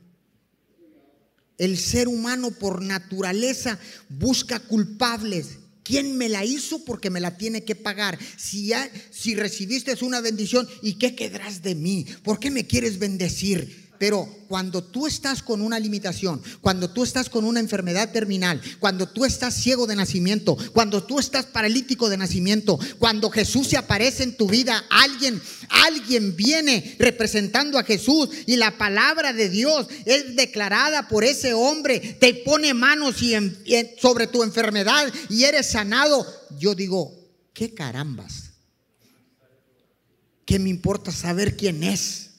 El 1.59 1.77
ser 1.77 2.07
humano 2.07 2.49
por 2.49 2.81
naturaleza 2.81 3.77
busca 4.09 4.59
culpables 4.59 5.59
¿Quién 5.83 6.15
me 6.15 6.29
la 6.29 6.45
hizo? 6.45 6.85
Porque 6.85 7.09
me 7.09 7.19
la 7.19 7.37
tiene 7.37 7.63
que 7.63 7.75
pagar. 7.75 8.17
Si, 8.37 8.67
ya, 8.67 8.89
si 9.09 9.33
recibiste 9.33 9.93
una 10.05 10.21
bendición, 10.21 10.67
¿y 10.83 10.93
qué 10.93 11.15
quedarás 11.15 11.63
de 11.63 11.73
mí? 11.73 12.05
¿Por 12.23 12.39
qué 12.39 12.51
me 12.51 12.67
quieres 12.67 12.99
bendecir? 12.99 13.80
Pero 14.01 14.27
cuando 14.47 14.83
tú 14.83 15.05
estás 15.05 15.43
con 15.43 15.61
una 15.61 15.77
limitación, 15.77 16.41
cuando 16.59 16.89
tú 16.89 17.03
estás 17.03 17.29
con 17.29 17.45
una 17.45 17.59
enfermedad 17.59 18.11
terminal, 18.11 18.59
cuando 18.79 19.07
tú 19.07 19.25
estás 19.25 19.53
ciego 19.53 19.85
de 19.85 19.95
nacimiento, 19.95 20.57
cuando 20.73 21.03
tú 21.03 21.19
estás 21.19 21.45
paralítico 21.45 22.09
de 22.09 22.17
nacimiento, 22.17 22.79
cuando 22.97 23.29
Jesús 23.29 23.67
se 23.67 23.77
aparece 23.77 24.23
en 24.23 24.35
tu 24.35 24.47
vida, 24.47 24.83
alguien, 24.89 25.39
alguien 25.69 26.35
viene 26.35 26.95
representando 26.97 27.77
a 27.77 27.83
Jesús 27.83 28.29
y 28.47 28.55
la 28.55 28.75
palabra 28.75 29.33
de 29.33 29.49
Dios 29.49 29.85
es 30.05 30.35
declarada 30.35 31.07
por 31.07 31.23
ese 31.23 31.53
hombre, 31.53 31.99
te 32.19 32.33
pone 32.33 32.73
manos 32.73 33.21
y 33.21 33.35
sobre 34.01 34.25
tu 34.25 34.41
enfermedad 34.41 35.13
y 35.29 35.43
eres 35.43 35.69
sanado. 35.69 36.25
Yo 36.57 36.73
digo, 36.73 37.13
qué 37.53 37.75
carambas. 37.75 38.45
¿Qué 40.43 40.57
me 40.57 40.71
importa 40.71 41.11
saber 41.11 41.55
quién 41.55 41.83
es? 41.83 42.30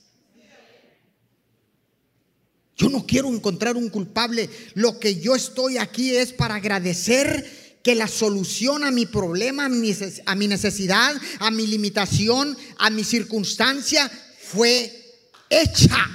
Yo 2.77 2.89
no 2.89 3.07
quiero 3.07 3.29
encontrar 3.29 3.77
un 3.77 3.89
culpable. 3.89 4.49
Lo 4.75 4.99
que 4.99 5.21
yo 5.21 5.35
estoy 5.35 5.79
aquí 5.79 6.17
es 6.17 6.33
para 6.33 6.57
agradecer 6.57 7.79
que 7.83 7.95
la 7.95 8.09
solución 8.09 8.85
a 8.85 8.91
mi 8.91 9.07
problema, 9.07 9.67
a 9.67 10.35
mi 10.35 10.47
necesidad, 10.49 11.15
a 11.39 11.51
mi 11.51 11.67
limitación, 11.67 12.57
a 12.79 12.91
mi 12.91 13.05
circunstancia 13.05 14.11
fue 14.41 15.17
hecha. 15.51 16.11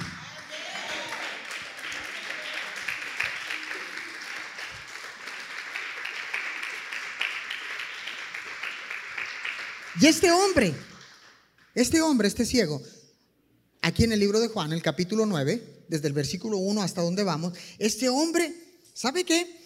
Y 10.00 10.06
este 10.06 10.30
hombre, 10.30 10.74
este 11.74 12.00
hombre, 12.00 12.28
este 12.28 12.46
ciego, 12.46 12.80
aquí 13.82 14.04
en 14.04 14.12
el 14.12 14.20
libro 14.20 14.40
de 14.40 14.48
Juan, 14.48 14.72
el 14.72 14.82
capítulo 14.82 15.26
9, 15.26 15.84
desde 15.88 16.08
el 16.08 16.12
versículo 16.12 16.58
1 16.58 16.82
hasta 16.82 17.02
donde 17.02 17.24
vamos, 17.24 17.54
este 17.78 18.08
hombre, 18.08 18.52
¿sabe 18.94 19.24
qué? 19.24 19.58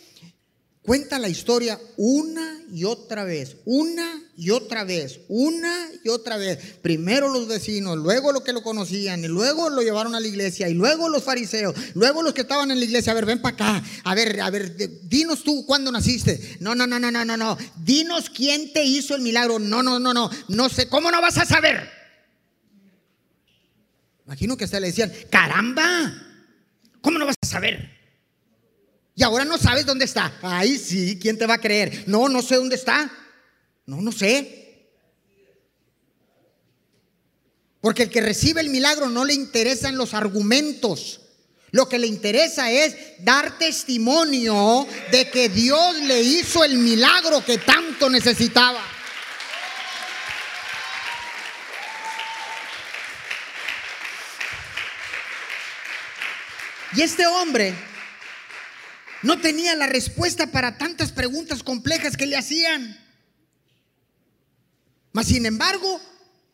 Cuenta 0.83 1.21
la 1.21 1.29
historia 1.29 1.79
una 1.97 2.61
y 2.73 2.83
otra 2.83 3.23
vez, 3.23 3.59
una 3.65 4.21
y 4.37 4.51
otra 4.51 4.83
vez, 4.83 5.21
una 5.29 5.89
y 6.03 6.09
otra 6.09 6.37
vez. 6.37 6.59
Primero 6.83 7.29
los 7.29 7.47
vecinos, 7.47 7.97
luego 7.97 8.33
los 8.33 8.43
que 8.43 8.53
lo 8.53 8.65
conocían, 8.65 9.23
y 9.23 9.29
luego 9.29 9.71
lo 9.71 9.83
llevaron 9.83 10.17
a 10.17 10.21
la 10.21 10.27
iglesia, 10.27 10.69
y 10.69 10.75
luego 10.75 11.09
los 11.09 11.23
fariseos, 11.23 11.77
luego 11.95 12.25
los 12.25 12.35
que 12.35 12.41
estaban 12.41 12.73
en 12.73 12.81
la 12.81 12.85
iglesia. 12.85 13.13
A 13.13 13.15
ver, 13.15 13.27
ven 13.27 13.41
para 13.41 13.55
acá. 13.55 13.85
A 14.03 14.15
ver, 14.17 14.41
a 14.41 14.51
ver, 14.51 14.77
dinos 15.09 15.45
tú 15.45 15.65
cuándo 15.67 15.93
naciste. 15.93 16.57
No, 16.59 16.75
no, 16.75 16.85
no, 16.85 16.99
no, 16.99 17.13
no, 17.13 17.25
no, 17.25 17.37
no. 17.37 17.57
Dinos 17.77 18.29
quién 18.29 18.73
te 18.73 18.83
hizo 18.83 19.15
el 19.15 19.23
milagro. 19.23 19.61
No, 19.61 19.85
no, 19.85 20.01
no, 20.01 20.13
no. 20.13 20.31
No 20.49 20.69
sé, 20.69 20.89
¿cómo 20.89 21.13
no 21.13 21.21
vas 21.21 21.39
a 21.39 21.47
saber? 21.47 22.02
Imagino 24.27 24.57
que 24.57 24.65
hasta 24.65 24.81
le 24.81 24.89
decían, 24.89 25.13
caramba, 25.31 26.13
¿cómo 27.01 27.19
no 27.19 27.27
vas 27.27 27.37
a 27.41 27.47
saber? 27.47 27.91
Y 29.15 29.23
ahora 29.23 29.45
no 29.45 29.59
sabes 29.59 29.85
dónde 29.85 30.05
está. 30.05 30.33
Ay, 30.43 30.79
sí, 30.79 31.19
¿quién 31.21 31.37
te 31.37 31.47
va 31.47 31.55
a 31.55 31.61
creer? 31.61 32.05
No, 32.07 32.29
no 32.29 32.41
sé 32.41 32.57
dónde 32.57 32.77
está. 32.77 33.11
No, 33.87 34.01
no 34.01 34.13
sé. 34.13 34.63
Porque 37.81 38.05
el 38.05 38.11
que 38.11 38.21
recibe 38.21 38.61
el 38.61 38.71
milagro 38.71 39.11
no 39.11 39.25
le 39.25 39.35
interesan 39.35 39.97
los 39.97 40.15
argumentos. 40.15 41.21
Lo 41.73 41.89
que 41.89 41.99
le 41.99 42.07
interesa 42.07 42.71
es 42.71 42.95
dar 43.21 43.59
testimonio 43.59 44.87
de 45.11 45.29
que 45.31 45.49
Dios 45.49 45.97
le 46.03 46.23
hizo 46.23 46.65
el 46.65 46.77
milagro 46.77 47.45
que 47.45 47.59
tanto 47.59 48.09
necesitaba. 48.09 48.83
Y 56.95 57.01
este 57.01 57.27
hombre 57.27 57.75
no 59.23 59.41
tenía 59.41 59.75
la 59.77 59.87
respuesta 59.87 60.49
para 60.49 60.79
tantas 60.79 61.13
preguntas 61.13 61.63
complejas 61.63 62.17
que 62.17 62.27
le 62.27 62.37
hacían. 62.37 62.99
Mas 65.13 65.27
sin 65.27 65.47
embargo, 65.47 66.01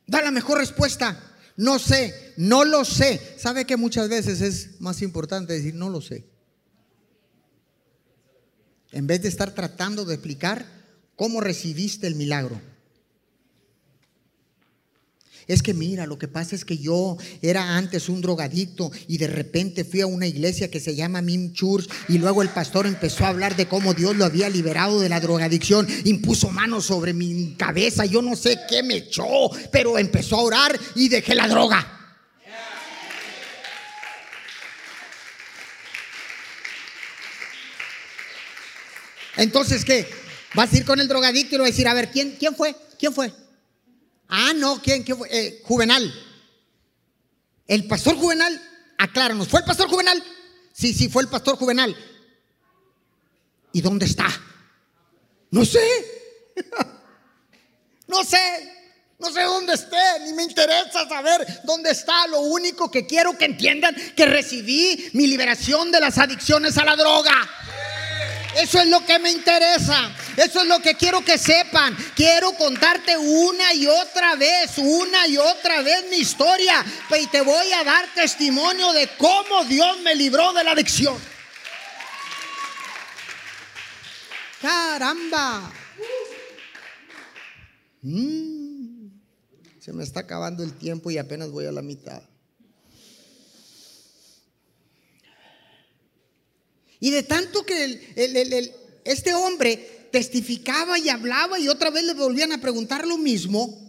da 0.06 0.22
la 0.22 0.30
mejor 0.30 0.58
respuesta. 0.58 1.20
No 1.56 1.78
sé, 1.78 2.34
no 2.36 2.64
lo 2.64 2.84
sé. 2.84 3.36
¿Sabe 3.38 3.64
que 3.64 3.76
muchas 3.76 4.08
veces 4.08 4.40
es 4.40 4.80
más 4.80 5.02
importante 5.02 5.54
decir 5.54 5.74
no 5.74 5.88
lo 5.88 6.00
sé? 6.00 6.24
En 8.92 9.06
vez 9.06 9.22
de 9.22 9.28
estar 9.28 9.54
tratando 9.54 10.04
de 10.04 10.14
explicar 10.14 10.64
cómo 11.16 11.40
recibiste 11.40 12.06
el 12.06 12.14
milagro. 12.14 12.60
Es 15.48 15.62
que 15.62 15.72
mira, 15.72 16.06
lo 16.06 16.18
que 16.18 16.28
pasa 16.28 16.54
es 16.54 16.66
que 16.66 16.76
yo 16.76 17.16
era 17.40 17.78
antes 17.78 18.10
un 18.10 18.20
drogadicto 18.20 18.92
y 19.06 19.16
de 19.16 19.28
repente 19.28 19.82
fui 19.82 20.02
a 20.02 20.06
una 20.06 20.26
iglesia 20.26 20.70
que 20.70 20.78
se 20.78 20.94
llama 20.94 21.22
Mim 21.22 21.54
Church 21.54 21.88
y 22.06 22.18
luego 22.18 22.42
el 22.42 22.50
pastor 22.50 22.86
empezó 22.86 23.24
a 23.24 23.28
hablar 23.28 23.56
de 23.56 23.66
cómo 23.66 23.94
Dios 23.94 24.14
lo 24.14 24.26
había 24.26 24.50
liberado 24.50 25.00
de 25.00 25.08
la 25.08 25.20
drogadicción, 25.20 25.88
impuso 26.04 26.50
manos 26.50 26.84
sobre 26.84 27.14
mi 27.14 27.54
cabeza, 27.56 28.04
yo 28.04 28.20
no 28.20 28.36
sé 28.36 28.58
qué 28.68 28.82
me 28.82 28.96
echó, 28.96 29.24
pero 29.72 29.98
empezó 29.98 30.36
a 30.36 30.42
orar 30.42 30.78
y 30.94 31.08
dejé 31.08 31.34
la 31.34 31.48
droga. 31.48 31.94
Entonces, 39.38 39.82
¿qué? 39.82 40.06
Vas 40.54 40.74
a 40.74 40.76
ir 40.76 40.84
con 40.84 41.00
el 41.00 41.08
drogadicto 41.08 41.54
y 41.54 41.58
le 41.58 41.62
vas 41.62 41.68
a 41.68 41.72
decir, 41.72 41.88
a 41.88 41.94
ver, 41.94 42.10
¿quién, 42.10 42.36
quién 42.38 42.54
fue? 42.54 42.76
¿Quién 42.98 43.14
fue? 43.14 43.32
Ah, 44.28 44.52
no, 44.54 44.80
¿quién? 44.82 45.02
¿Quién 45.02 45.18
fue? 45.18 45.28
Eh, 45.30 45.62
Juvenal. 45.64 46.12
El 47.66 47.86
pastor 47.86 48.16
Juvenal, 48.16 48.60
acláranos, 48.98 49.48
¿fue 49.48 49.60
el 49.60 49.66
pastor 49.66 49.88
Juvenal? 49.88 50.22
Sí, 50.72 50.94
sí, 50.94 51.08
fue 51.08 51.22
el 51.22 51.28
pastor 51.28 51.56
Juvenal. 51.56 51.96
¿Y 53.72 53.80
dónde 53.80 54.06
está? 54.06 54.26
No 55.50 55.64
sé. 55.64 55.80
no 58.06 58.24
sé. 58.24 58.74
No 59.18 59.32
sé 59.32 59.42
dónde 59.42 59.74
esté, 59.74 59.96
ni 60.24 60.32
me 60.32 60.44
interesa 60.44 61.08
saber 61.08 61.44
dónde 61.64 61.90
está. 61.90 62.28
Lo 62.28 62.40
único 62.40 62.88
que 62.88 63.04
quiero 63.04 63.36
que 63.36 63.46
entiendan 63.46 63.94
que 64.14 64.26
recibí 64.26 65.10
mi 65.12 65.26
liberación 65.26 65.90
de 65.90 66.00
las 66.00 66.18
adicciones 66.18 66.78
a 66.78 66.84
la 66.84 66.94
droga. 66.94 67.34
Eso 68.60 68.80
es 68.80 68.88
lo 68.88 69.04
que 69.04 69.18
me 69.18 69.30
interesa. 69.30 70.10
Eso 70.36 70.60
es 70.62 70.66
lo 70.66 70.80
que 70.80 70.94
quiero 70.94 71.24
que 71.24 71.38
sepan. 71.38 71.96
Quiero 72.14 72.52
contarte 72.54 73.16
una 73.16 73.72
y 73.74 73.86
otra 73.86 74.34
vez, 74.34 74.78
una 74.78 75.26
y 75.28 75.36
otra 75.36 75.82
vez 75.82 76.06
mi 76.10 76.16
historia. 76.16 76.84
Y 77.20 77.26
te 77.28 77.40
voy 77.40 77.72
a 77.72 77.84
dar 77.84 78.04
testimonio 78.14 78.92
de 78.92 79.08
cómo 79.16 79.64
Dios 79.64 80.00
me 80.00 80.14
libró 80.14 80.52
de 80.52 80.64
la 80.64 80.72
adicción. 80.72 81.16
Caramba. 84.60 85.72
Mm. 88.00 89.08
se 89.80 89.92
me 89.92 90.04
está 90.04 90.20
acabando 90.20 90.62
el 90.62 90.72
tiempo 90.74 91.10
y 91.10 91.18
apenas 91.18 91.50
voy 91.50 91.66
a 91.66 91.72
la 91.72 91.82
mitad. 91.82 92.22
Y 97.00 97.10
de 97.10 97.22
tanto 97.22 97.64
que 97.64 98.12
este 99.04 99.34
hombre 99.34 100.08
testificaba 100.10 100.98
y 100.98 101.08
hablaba 101.08 101.58
y 101.58 101.68
otra 101.68 101.90
vez 101.90 102.04
le 102.04 102.14
volvían 102.14 102.52
a 102.52 102.60
preguntar 102.60 103.06
lo 103.06 103.18
mismo, 103.18 103.88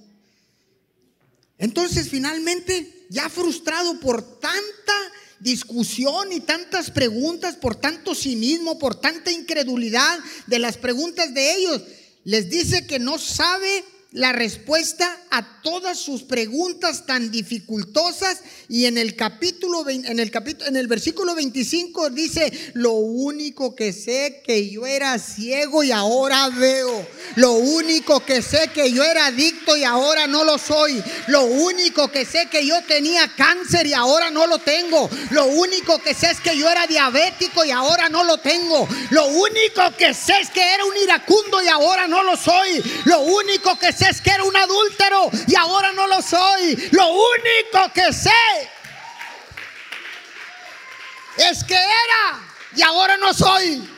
entonces 1.58 2.10
finalmente, 2.10 3.06
ya 3.10 3.30
frustrado 3.30 4.00
por 4.00 4.40
tanta 4.40 4.94
discusión 5.40 6.32
y 6.32 6.40
tantas 6.40 6.90
preguntas, 6.92 7.56
por 7.56 7.76
tanto 7.76 8.16
cinismo, 8.16 8.80
por 8.80 8.96
tanta 9.00 9.32
incredulidad 9.32 10.20
de 10.48 10.60
las 10.60 10.78
preguntas 10.78 11.34
de 11.34 11.56
ellos, 11.56 11.82
les 12.24 12.50
dice 12.50 12.88
que 12.88 13.00
no 13.00 13.18
sabe 13.18 13.84
la 14.12 14.32
respuesta 14.32 15.22
a 15.32 15.59
todas 15.62 15.98
sus 15.98 16.24
preguntas 16.24 17.06
tan 17.06 17.32
dificultosas 17.32 18.42
y 18.68 18.86
en 18.86 18.98
el 18.98 19.16
capítulo 19.16 19.88
en 19.90 20.20
el 20.20 20.32
capítulo 20.32 20.68
en 20.70 20.76
el 20.76 20.88
versículo 20.88 21.36
25 21.36 22.10
dice, 22.10 22.52
"Lo 22.74 22.94
único 22.94 23.76
que 23.76 23.94
sé 23.94 24.42
que 24.46 24.70
yo 24.70 24.86
era 24.86 25.18
ciego 25.20 25.84
y 25.84 25.92
ahora 25.92 26.50
veo. 26.50 27.08
Lo 27.36 27.54
único 27.54 28.20
que 28.22 28.42
sé 28.42 28.70
que 28.74 28.92
yo 28.92 29.04
era 29.04 29.28
adicto 29.28 29.78
y 29.78 29.84
ahora 29.84 30.28
no 30.28 30.44
lo 30.44 30.58
soy. 30.58 31.02
Lo 31.28 31.44
único 31.44 32.10
que 32.10 32.26
sé 32.26 32.48
que 32.50 32.66
yo 32.66 32.82
tenía 32.84 33.32
cáncer 33.36 33.86
y 33.88 33.94
ahora 33.94 34.32
no 34.32 34.48
lo 34.48 34.60
tengo. 34.60 35.10
Lo 35.32 35.46
único 35.46 36.00
que 36.00 36.14
sé 36.14 36.32
es 36.32 36.40
que 36.40 36.58
yo 36.58 36.70
era 36.70 36.88
diabético 36.88 37.64
y 37.64 37.72
ahora 37.72 38.10
no 38.10 38.24
lo 38.24 38.38
tengo. 38.40 38.88
Lo 39.12 39.26
único 39.26 39.96
que 39.98 40.14
sé 40.14 40.34
es 40.42 40.50
que 40.50 40.74
era 40.74 40.86
un 40.86 40.98
iracundo 40.98 41.62
y 41.62 41.68
ahora 41.68 42.08
no 42.08 42.24
lo 42.24 42.36
soy. 42.36 42.82
Lo 43.06 43.22
único 43.22 43.78
que 43.78 43.90
es 43.90 44.22
que 44.22 44.32
era 44.32 44.44
un 44.44 44.56
adúltero 44.56 45.30
y 45.50 45.56
ahora 45.56 45.92
no 45.94 46.06
lo 46.08 46.22
soy. 46.22 46.76
Lo 46.92 47.08
único 47.08 47.92
que 47.94 48.14
sé 48.14 48.30
es 51.38 51.64
que 51.64 51.74
era 51.74 52.40
y 52.76 52.82
ahora 52.84 53.18
no 53.18 53.34
soy. 53.34 53.90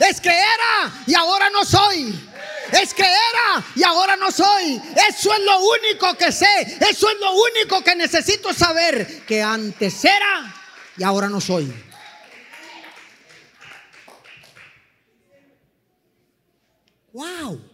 Es 0.00 0.20
que 0.22 0.30
era 0.30 0.92
y 1.06 1.14
ahora 1.14 1.50
no 1.50 1.64
soy. 1.66 2.30
Es 2.72 2.94
que 2.94 3.02
era 3.02 3.62
y 3.74 3.82
ahora 3.82 4.16
no 4.16 4.32
soy. 4.32 4.80
Eso 5.10 5.34
es 5.34 5.40
lo 5.40 5.58
único 5.60 6.14
que 6.16 6.32
sé. 6.32 6.78
Eso 6.80 7.10
es 7.10 7.20
lo 7.20 7.32
único 7.32 7.84
que 7.84 7.94
necesito 7.94 8.54
saber. 8.54 9.26
Que 9.26 9.42
antes 9.42 10.02
era 10.02 10.54
y 10.96 11.02
ahora 11.02 11.28
no 11.28 11.42
soy. 11.42 11.70
Wow. 17.12 17.71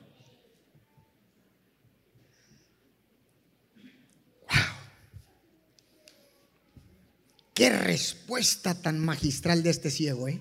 Qué 7.58 7.70
respuesta 7.70 8.80
tan 8.80 9.00
magistral 9.00 9.64
de 9.64 9.70
este 9.70 9.90
ciego, 9.90 10.28
¿eh? 10.28 10.40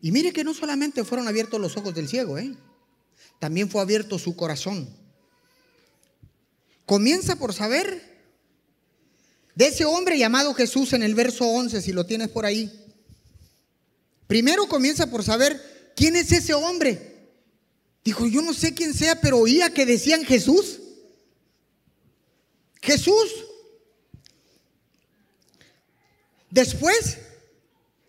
Y 0.00 0.12
mire 0.12 0.32
que 0.32 0.44
no 0.44 0.54
solamente 0.54 1.02
fueron 1.02 1.26
abiertos 1.26 1.60
los 1.60 1.76
ojos 1.76 1.92
del 1.92 2.08
ciego, 2.08 2.38
¿eh? 2.38 2.54
También 3.40 3.68
fue 3.68 3.82
abierto 3.82 4.20
su 4.20 4.36
corazón. 4.36 4.88
Comienza 6.86 7.34
por 7.34 7.52
saber 7.52 8.00
de 9.56 9.66
ese 9.66 9.84
hombre 9.84 10.16
llamado 10.16 10.54
Jesús 10.54 10.92
en 10.92 11.02
el 11.02 11.16
verso 11.16 11.44
11, 11.48 11.82
si 11.82 11.92
lo 11.92 12.06
tienes 12.06 12.28
por 12.28 12.46
ahí. 12.46 12.70
Primero 14.28 14.68
comienza 14.68 15.10
por 15.10 15.24
saber 15.24 15.92
quién 15.96 16.14
es 16.14 16.30
ese 16.30 16.54
hombre. 16.54 17.32
Dijo, 18.04 18.28
yo 18.28 18.40
no 18.40 18.54
sé 18.54 18.72
quién 18.72 18.94
sea, 18.94 19.20
pero 19.20 19.38
oía 19.40 19.74
que 19.74 19.84
decían 19.84 20.24
Jesús. 20.24 20.78
Jesús. 22.84 23.30
Después, 26.50 27.16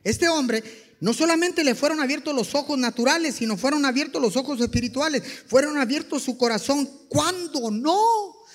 este 0.04 0.28
hombre 0.30 0.64
no 1.00 1.14
solamente 1.14 1.64
le 1.64 1.76
fueron 1.76 2.02
abiertos 2.02 2.36
los 2.36 2.54
ojos 2.56 2.78
naturales, 2.78 3.36
sino 3.36 3.58
fueron 3.58 3.86
abiertos 3.86 4.22
los 4.22 4.36
ojos 4.36 4.60
espirituales, 4.62 5.24
fueron 5.48 5.78
abiertos 5.78 6.24
su 6.24 6.38
corazón. 6.38 6.90
¿Cuándo 7.10 7.72
no? 7.72 8.00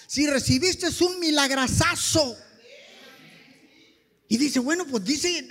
Si 0.06 0.26
recibiste 0.26 0.88
un 1.04 1.18
milagrazazo. 1.20 2.36
Y 4.28 4.36
dice, 4.36 4.60
bueno, 4.60 4.86
pues 4.86 5.04
dice, 5.04 5.46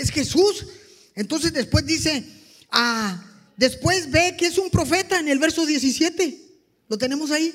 es 0.00 0.10
Jesús. 0.10 0.66
Entonces 1.14 1.52
después 1.52 1.84
dice, 1.84 2.24
ah, 2.70 3.22
después 3.56 4.10
ve 4.10 4.36
que 4.38 4.46
es 4.46 4.58
un 4.58 4.70
profeta 4.70 5.18
en 5.18 5.28
el 5.28 5.38
verso 5.38 5.66
17. 5.66 6.40
Lo 6.88 6.96
tenemos 6.96 7.30
ahí. 7.32 7.52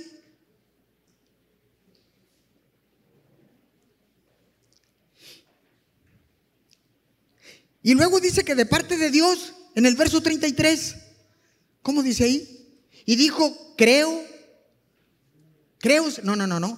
Y 7.89 7.95
luego 7.95 8.19
dice 8.19 8.43
que 8.43 8.53
de 8.53 8.67
parte 8.67 8.97
de 8.97 9.09
Dios, 9.09 9.55
en 9.73 9.87
el 9.87 9.95
verso 9.95 10.21
33, 10.21 10.95
¿cómo 11.81 12.03
dice 12.03 12.23
ahí? 12.23 12.79
Y 13.03 13.15
dijo, 13.15 13.73
creo, 13.75 14.23
creo, 15.79 16.05
no, 16.21 16.35
no, 16.35 16.45
no, 16.45 16.59
no. 16.59 16.77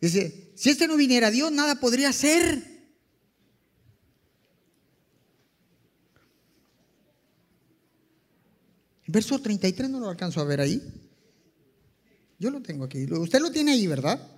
Dice, 0.00 0.52
si 0.54 0.70
este 0.70 0.86
no 0.86 0.96
viniera 0.96 1.26
a 1.26 1.30
Dios, 1.32 1.50
nada 1.50 1.80
podría 1.80 2.12
ser. 2.12 2.62
Verso 9.08 9.40
33 9.40 9.90
no 9.90 9.98
lo 9.98 10.10
alcanzo 10.10 10.40
a 10.40 10.44
ver 10.44 10.60
ahí. 10.60 10.80
Yo 12.38 12.52
lo 12.52 12.62
tengo 12.62 12.84
aquí. 12.84 13.04
Usted 13.12 13.40
lo 13.40 13.50
tiene 13.50 13.72
ahí, 13.72 13.88
¿verdad? 13.88 14.33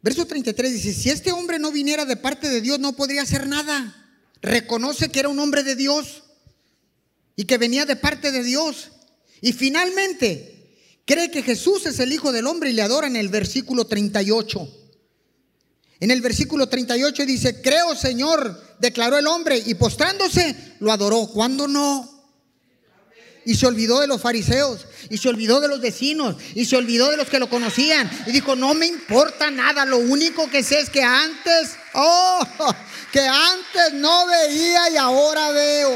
Verso 0.00 0.26
33 0.26 0.72
dice, 0.72 0.92
si 0.94 1.10
este 1.10 1.32
hombre 1.32 1.58
no 1.58 1.72
viniera 1.72 2.04
de 2.04 2.16
parte 2.16 2.48
de 2.48 2.60
Dios, 2.60 2.78
no 2.78 2.94
podría 2.94 3.22
hacer 3.22 3.46
nada. 3.46 3.94
Reconoce 4.40 5.08
que 5.10 5.20
era 5.20 5.28
un 5.28 5.38
hombre 5.40 5.64
de 5.64 5.74
Dios 5.74 6.22
y 7.34 7.44
que 7.44 7.58
venía 7.58 7.84
de 7.84 7.96
parte 7.96 8.30
de 8.30 8.44
Dios. 8.44 8.90
Y 9.40 9.52
finalmente, 9.52 10.76
cree 11.04 11.30
que 11.30 11.42
Jesús 11.42 11.86
es 11.86 11.98
el 11.98 12.12
Hijo 12.12 12.32
del 12.32 12.46
Hombre 12.46 12.70
y 12.70 12.74
le 12.74 12.82
adora 12.82 13.06
en 13.06 13.16
el 13.16 13.28
versículo 13.28 13.86
38. 13.86 14.74
En 16.00 16.10
el 16.12 16.20
versículo 16.20 16.68
38 16.68 17.26
dice, 17.26 17.60
creo 17.60 17.96
Señor, 17.96 18.76
declaró 18.78 19.18
el 19.18 19.26
hombre 19.26 19.60
y 19.64 19.74
postrándose 19.74 20.76
lo 20.78 20.92
adoró. 20.92 21.26
¿Cuándo 21.26 21.66
no? 21.66 22.17
Y 23.48 23.54
se 23.54 23.66
olvidó 23.66 24.00
de 24.00 24.06
los 24.06 24.20
fariseos, 24.20 24.84
y 25.08 25.16
se 25.16 25.28
olvidó 25.28 25.60
de 25.60 25.68
los 25.68 25.80
vecinos, 25.80 26.36
y 26.54 26.66
se 26.66 26.76
olvidó 26.76 27.10
de 27.10 27.16
los 27.16 27.28
que 27.28 27.38
lo 27.38 27.48
conocían. 27.48 28.10
Y 28.26 28.32
dijo, 28.32 28.54
no 28.54 28.74
me 28.74 28.86
importa 28.86 29.50
nada, 29.50 29.86
lo 29.86 29.98
único 29.98 30.50
que 30.50 30.62
sé 30.62 30.80
es 30.80 30.90
que 30.90 31.02
antes, 31.02 31.70
oh, 31.94 32.46
que 33.12 33.20
antes 33.26 33.94
no 33.94 34.26
veía 34.26 34.90
y 34.90 34.96
ahora 34.98 35.50
veo. 35.52 35.92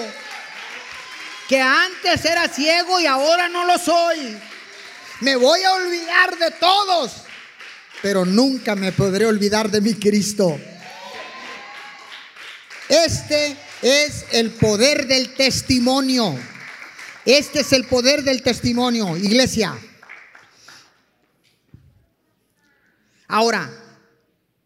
Que 1.48 1.60
antes 1.60 2.24
era 2.24 2.48
ciego 2.48 2.98
y 2.98 3.06
ahora 3.06 3.48
no 3.48 3.66
lo 3.66 3.76
soy. 3.76 4.36
Me 5.20 5.36
voy 5.36 5.62
a 5.62 5.72
olvidar 5.74 6.38
de 6.38 6.50
todos 6.52 7.12
pero 8.02 8.24
nunca 8.26 8.74
me 8.74 8.90
podré 8.90 9.24
olvidar 9.24 9.70
de 9.70 9.80
mi 9.80 9.94
Cristo. 9.94 10.58
Este 12.88 13.56
es 13.80 14.24
el 14.32 14.50
poder 14.50 15.06
del 15.06 15.32
testimonio. 15.34 16.36
Este 17.24 17.60
es 17.60 17.72
el 17.72 17.86
poder 17.86 18.24
del 18.24 18.42
testimonio, 18.42 19.16
iglesia. 19.16 19.78
Ahora, 23.28 23.70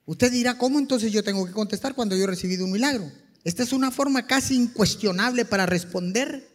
usted 0.06 0.32
dirá, 0.32 0.56
¿cómo 0.56 0.78
entonces 0.78 1.12
yo 1.12 1.22
tengo 1.22 1.46
que 1.46 1.52
contestar 1.52 1.94
cuando 1.94 2.16
yo 2.16 2.24
he 2.24 2.26
recibido 2.26 2.64
un 2.64 2.72
milagro? 2.72 3.12
Esta 3.44 3.62
es 3.62 3.72
una 3.72 3.90
forma 3.90 4.26
casi 4.26 4.56
incuestionable 4.56 5.44
para 5.44 5.66
responder 5.66 6.48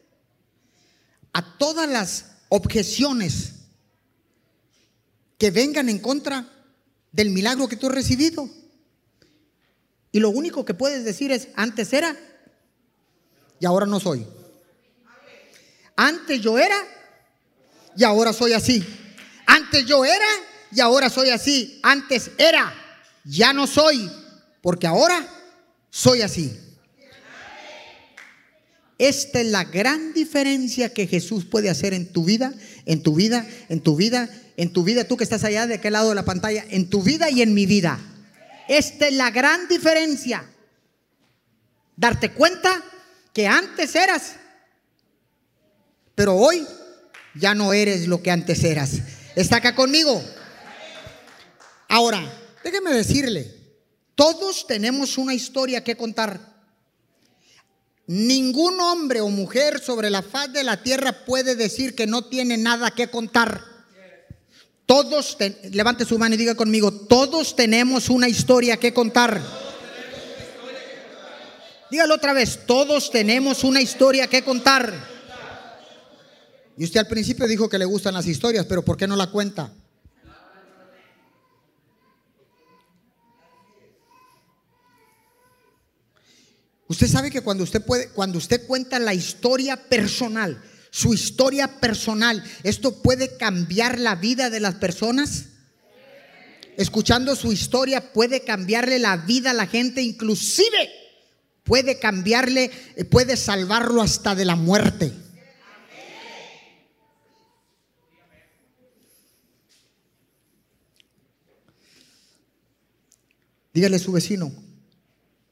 a 1.33 1.57
todas 1.57 1.89
las 1.89 2.25
objeciones 2.49 3.53
que 5.37 5.51
vengan 5.51 5.87
en 5.87 5.99
contra 5.99 6.49
del 7.11 7.29
milagro 7.29 7.67
que 7.67 7.77
tú 7.77 7.87
has 7.87 7.93
recibido. 7.93 8.49
Y 10.11 10.19
lo 10.19 10.31
único 10.31 10.65
que 10.65 10.73
puedes 10.73 11.05
decir 11.05 11.31
es, 11.31 11.47
antes 11.55 11.93
era 11.93 12.17
y 13.59 13.65
ahora 13.65 13.85
no 13.85 13.99
soy. 13.99 14.25
Antes 15.95 16.41
yo 16.41 16.57
era 16.57 16.77
y 17.95 18.03
ahora 18.03 18.33
soy 18.33 18.53
así. 18.53 18.83
Antes 19.45 19.85
yo 19.85 20.05
era 20.05 20.27
y 20.71 20.79
ahora 20.79 21.09
soy 21.09 21.29
así. 21.29 21.79
Antes 21.83 22.31
era, 22.37 22.73
ya 23.23 23.53
no 23.53 23.67
soy, 23.67 24.09
porque 24.61 24.87
ahora 24.87 25.27
soy 25.89 26.21
así. 26.21 26.57
Esta 28.97 29.41
es 29.41 29.47
la 29.47 29.63
gran 29.63 30.13
diferencia 30.13 30.93
que 30.93 31.07
Jesús 31.07 31.45
puede 31.45 31.69
hacer 31.69 31.93
en 31.93 32.13
tu 32.13 32.23
vida, 32.23 32.53
en 32.85 33.01
tu 33.01 33.15
vida, 33.15 33.47
en 33.67 33.81
tu 33.81 33.95
vida 33.95 34.29
en 34.61 34.71
tu 34.71 34.83
vida, 34.83 35.05
tú 35.05 35.17
que 35.17 35.23
estás 35.23 35.43
allá 35.43 35.65
de 35.65 35.75
aquel 35.75 35.93
lado 35.93 36.09
de 36.09 36.15
la 36.15 36.23
pantalla, 36.23 36.63
en 36.69 36.87
tu 36.87 37.01
vida 37.01 37.31
y 37.31 37.41
en 37.41 37.53
mi 37.55 37.65
vida. 37.65 37.99
Esta 38.67 39.07
es 39.07 39.13
la 39.13 39.31
gran 39.31 39.67
diferencia. 39.67 40.45
Darte 41.95 42.31
cuenta 42.31 42.83
que 43.33 43.47
antes 43.47 43.95
eras, 43.95 44.35
pero 46.21 46.35
hoy 46.35 46.67
ya 47.33 47.55
no 47.55 47.73
eres 47.73 48.07
lo 48.07 48.21
que 48.21 48.29
antes 48.29 48.63
eras. 48.63 48.91
¿Está 49.35 49.55
acá 49.55 49.73
conmigo? 49.73 50.23
Ahora, 51.89 52.21
déjeme 52.63 52.91
decirle, 52.91 53.51
todos 54.13 54.67
tenemos 54.67 55.17
una 55.17 55.33
historia 55.33 55.83
que 55.83 55.97
contar. 55.97 56.39
Ningún 58.05 58.79
hombre 58.81 59.19
o 59.19 59.29
mujer 59.29 59.79
sobre 59.79 60.11
la 60.11 60.21
faz 60.21 60.53
de 60.53 60.63
la 60.63 60.83
tierra 60.83 61.25
puede 61.25 61.55
decir 61.55 61.95
que 61.95 62.05
no 62.05 62.25
tiene 62.25 62.55
nada 62.55 62.91
que 62.91 63.07
contar. 63.09 63.65
Todos, 64.85 65.37
levante 65.71 66.05
su 66.05 66.19
mano 66.19 66.35
y 66.35 66.37
diga 66.37 66.53
conmigo, 66.53 66.91
todos 66.91 67.55
tenemos 67.55 68.11
una 68.11 68.29
historia 68.29 68.77
que 68.77 68.93
contar. 68.93 69.41
Dígalo 71.89 72.13
otra 72.13 72.33
vez, 72.33 72.59
todos 72.67 73.09
tenemos 73.09 73.63
una 73.63 73.81
historia 73.81 74.27
que 74.27 74.43
contar. 74.43 75.10
Y 76.77 76.83
usted 76.83 76.99
al 76.99 77.07
principio 77.07 77.47
dijo 77.47 77.69
que 77.69 77.77
le 77.77 77.85
gustan 77.85 78.13
las 78.13 78.27
historias, 78.27 78.65
pero 78.65 78.83
¿por 78.83 78.97
qué 78.97 79.07
no 79.07 79.15
la 79.15 79.29
cuenta? 79.29 79.73
Usted 86.87 87.07
sabe 87.07 87.31
que 87.31 87.41
cuando 87.41 87.63
usted 87.63 87.81
puede, 87.81 88.09
cuando 88.09 88.37
usted 88.37 88.67
cuenta 88.67 88.99
la 88.99 89.13
historia 89.13 89.77
personal, 89.77 90.61
su 90.89 91.13
historia 91.13 91.79
personal, 91.79 92.43
¿esto 92.63 93.01
puede 93.01 93.37
cambiar 93.37 93.97
la 93.97 94.15
vida 94.15 94.49
de 94.49 94.59
las 94.59 94.75
personas? 94.75 95.45
Escuchando 96.75 97.35
su 97.37 97.53
historia 97.53 98.11
puede 98.11 98.41
cambiarle 98.41 98.99
la 98.99 99.15
vida 99.15 99.51
a 99.51 99.53
la 99.53 99.67
gente, 99.67 100.01
inclusive 100.01 100.89
puede 101.63 101.97
cambiarle, 101.97 102.71
puede 103.09 103.37
salvarlo 103.37 104.01
hasta 104.01 104.35
de 104.35 104.45
la 104.45 104.57
muerte. 104.57 105.13
Dígale 113.73 113.95
a 113.95 113.99
su 113.99 114.11
vecino, 114.11 114.51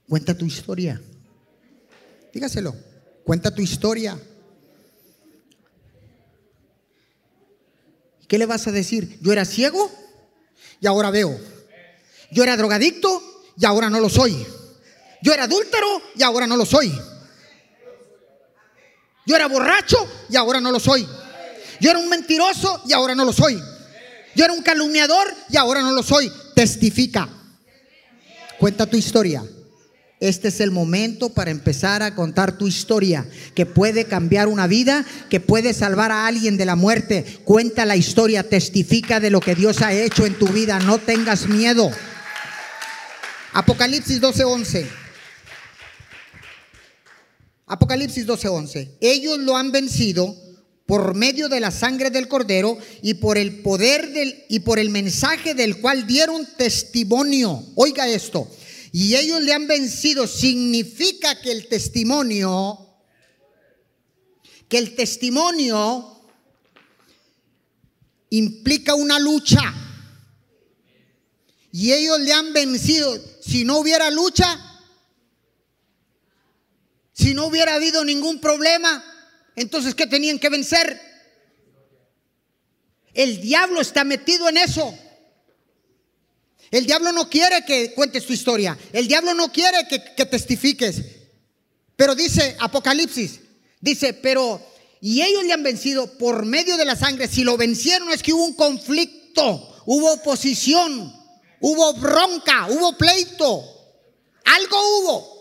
cuenta 0.08 0.38
tu 0.38 0.46
historia. 0.46 1.02
Dígaselo, 2.34 2.76
cuenta 3.24 3.54
tu 3.54 3.62
historia. 3.62 4.20
¿Qué 8.28 8.38
le 8.38 8.46
vas 8.46 8.68
a 8.68 8.72
decir? 8.72 9.18
Yo 9.22 9.32
era 9.32 9.46
ciego 9.46 9.90
y 10.82 10.88
ahora 10.88 11.12
veo. 11.12 11.40
Yo 12.32 12.44
era 12.44 12.58
drogadicto 12.58 13.24
y 13.58 13.66
ahora 13.66 13.90
no 13.90 14.00
lo 14.00 14.10
soy. 14.10 14.46
Yo 15.22 15.34
era 15.34 15.46
adúltero 15.46 16.02
y 16.16 16.22
ahora 16.22 16.46
no 16.46 16.58
lo 16.58 16.66
soy. 16.66 16.92
Yo 19.26 19.36
era 19.36 19.48
borracho 19.48 19.98
y 20.30 20.36
ahora 20.36 20.60
no 20.60 20.72
lo 20.72 20.80
soy. 20.80 21.08
Yo 21.80 21.90
era 21.90 22.00
un 22.00 22.10
mentiroso 22.10 22.82
y 22.86 22.94
ahora 22.94 23.16
no 23.16 23.24
lo 23.24 23.32
soy. 23.32 23.62
Yo 24.36 24.44
era 24.44 24.54
un 24.54 24.62
calumniador 24.62 25.34
y 25.50 25.58
ahora 25.58 25.82
no 25.82 25.92
lo 25.92 26.04
soy. 26.04 26.32
Testifica. 26.54 27.39
Cuenta 28.60 28.86
tu 28.86 28.98
historia. 28.98 29.44
Este 30.20 30.50
es 30.50 30.60
el 30.60 30.72
momento 30.72 31.30
para 31.30 31.50
empezar 31.50 32.04
a 32.04 32.14
contar 32.14 32.58
tu 32.58 32.68
historia, 32.68 33.26
que 33.56 33.66
puede 33.66 34.04
cambiar 34.04 34.50
una 34.50 34.68
vida, 34.68 35.06
que 35.30 35.40
puede 35.40 35.74
salvar 35.74 36.12
a 36.12 36.28
alguien 36.28 36.58
de 36.58 36.66
la 36.66 36.76
muerte. 36.76 37.40
Cuenta 37.46 37.86
la 37.86 37.96
historia, 37.96 38.50
testifica 38.50 39.22
de 39.22 39.30
lo 39.30 39.40
que 39.40 39.56
Dios 39.56 39.82
ha 39.82 39.94
hecho 39.94 40.26
en 40.26 40.38
tu 40.38 40.48
vida, 40.50 40.80
no 40.80 40.98
tengas 40.98 41.48
miedo. 41.48 41.90
Apocalipsis 43.54 44.20
12:11. 44.20 44.86
Apocalipsis 47.66 48.26
12:11. 48.28 48.98
Ellos 49.00 49.40
lo 49.40 49.56
han 49.56 49.72
vencido 49.72 50.36
por 50.90 51.14
medio 51.14 51.50
de 51.50 51.60
la 51.60 51.70
sangre 51.70 52.10
del 52.10 52.28
cordero 52.28 52.76
y 53.04 53.14
por 53.14 53.38
el 53.38 53.62
poder 53.62 54.12
del 54.12 54.44
y 54.50 54.62
por 54.62 54.80
el 54.80 54.90
mensaje 54.90 55.54
del 55.54 55.80
cual 55.82 56.08
dieron 56.08 56.48
testimonio. 56.58 57.64
Oiga 57.76 58.08
esto 58.08 58.50
y 58.92 59.16
ellos 59.16 59.40
le 59.44 59.54
han 59.54 59.68
vencido, 59.68 60.26
significa 60.26 61.40
que 61.40 61.52
el 61.52 61.68
testimonio, 61.68 62.88
que 64.68 64.80
el 64.80 64.96
testimonio 64.96 66.24
implica 68.32 68.96
una 68.96 69.20
lucha. 69.20 69.62
Y 71.72 71.94
ellos 71.94 72.20
le 72.20 72.34
han 72.34 72.52
vencido. 72.52 73.16
Si 73.42 73.64
no 73.64 73.78
hubiera 73.78 74.10
lucha, 74.10 74.60
si 77.14 77.36
no 77.36 77.46
hubiera 77.46 77.76
habido 77.76 78.04
ningún 78.04 78.42
problema, 78.42 79.04
entonces 79.62 79.96
¿qué 79.96 80.08
tenían 80.08 80.40
que 80.40 80.50
vencer? 80.50 81.00
El 83.14 83.42
diablo 83.42 83.82
está 83.82 84.04
metido 84.04 84.48
en 84.50 84.58
eso. 84.58 84.94
El 86.72 86.86
diablo 86.86 87.12
no 87.12 87.30
quiere 87.30 87.66
que 87.66 87.94
cuentes 87.94 88.26
tu 88.26 88.34
historia. 88.34 88.78
El 88.94 89.08
diablo 89.08 89.34
no 89.34 89.52
quiere 89.52 89.88
que, 89.88 90.26
testifiques. 90.26 91.02
Pero 91.96 92.16
dice 92.16 92.56
Apocalipsis, 92.60 93.40
dice, 93.82 94.14
pero, 94.14 94.62
y 95.02 95.22
ellos 95.22 95.44
le 95.44 95.54
han 95.54 95.64
vencido 95.64 96.18
por 96.18 96.46
medio 96.46 96.78
de 96.78 96.86
la 96.86 96.96
sangre. 96.96 97.28
Si 97.28 97.44
lo 97.44 97.58
vencieron 97.58 98.12
es 98.12 98.22
que 98.22 98.34
hubo 98.34 98.46
un 98.46 98.54
conflicto, 98.54 99.84
hubo 99.86 100.14
oposición, 100.14 101.14
hubo 101.60 101.94
bronca, 101.96 102.68
hubo 102.70 102.96
pleito. 102.98 103.64
Algo 104.46 104.78
hubo. 104.78 105.39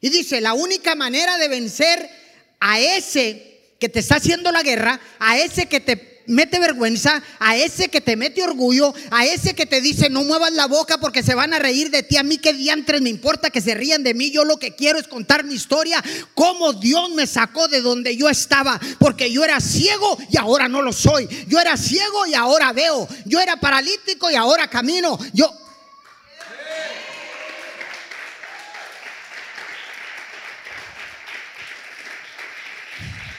Y 0.00 0.08
dice, 0.08 0.40
la 0.40 0.54
única 0.54 0.94
manera 0.94 1.36
de 1.38 1.48
vencer 1.48 2.10
a 2.58 2.80
ese 2.80 3.74
que 3.78 3.88
te 3.88 4.00
está 4.00 4.16
haciendo 4.16 4.52
la 4.52 4.62
guerra, 4.62 5.00
a 5.18 5.38
ese 5.38 5.66
que 5.66 5.80
te 5.80 6.22
mete 6.26 6.60
vergüenza, 6.60 7.22
a 7.38 7.56
ese 7.56 7.88
que 7.88 8.00
te 8.00 8.16
mete 8.16 8.42
orgullo, 8.42 8.94
a 9.10 9.26
ese 9.26 9.54
que 9.54 9.66
te 9.66 9.80
dice 9.80 10.08
no 10.08 10.22
muevas 10.22 10.52
la 10.52 10.66
boca 10.66 10.98
porque 10.98 11.22
se 11.22 11.34
van 11.34 11.52
a 11.52 11.58
reír 11.58 11.90
de 11.90 12.02
ti. 12.02 12.16
A 12.16 12.22
mí 12.22 12.38
que 12.38 12.52
diantres 12.52 13.00
me 13.00 13.10
importa 13.10 13.50
que 13.50 13.60
se 13.60 13.74
rían 13.74 14.02
de 14.02 14.14
mí. 14.14 14.30
Yo 14.30 14.44
lo 14.44 14.58
que 14.58 14.74
quiero 14.74 14.98
es 14.98 15.08
contar 15.08 15.44
mi 15.44 15.54
historia, 15.54 16.02
cómo 16.34 16.72
Dios 16.72 17.10
me 17.10 17.26
sacó 17.26 17.68
de 17.68 17.80
donde 17.80 18.16
yo 18.16 18.28
estaba, 18.28 18.80
porque 18.98 19.32
yo 19.32 19.44
era 19.44 19.60
ciego 19.60 20.18
y 20.30 20.36
ahora 20.36 20.68
no 20.68 20.82
lo 20.82 20.92
soy. 20.92 21.28
Yo 21.48 21.58
era 21.58 21.76
ciego 21.76 22.26
y 22.26 22.34
ahora 22.34 22.72
veo. 22.72 23.08
Yo 23.26 23.40
era 23.40 23.58
paralítico 23.58 24.30
y 24.30 24.36
ahora 24.36 24.68
camino. 24.68 25.18
Yo 25.32 25.52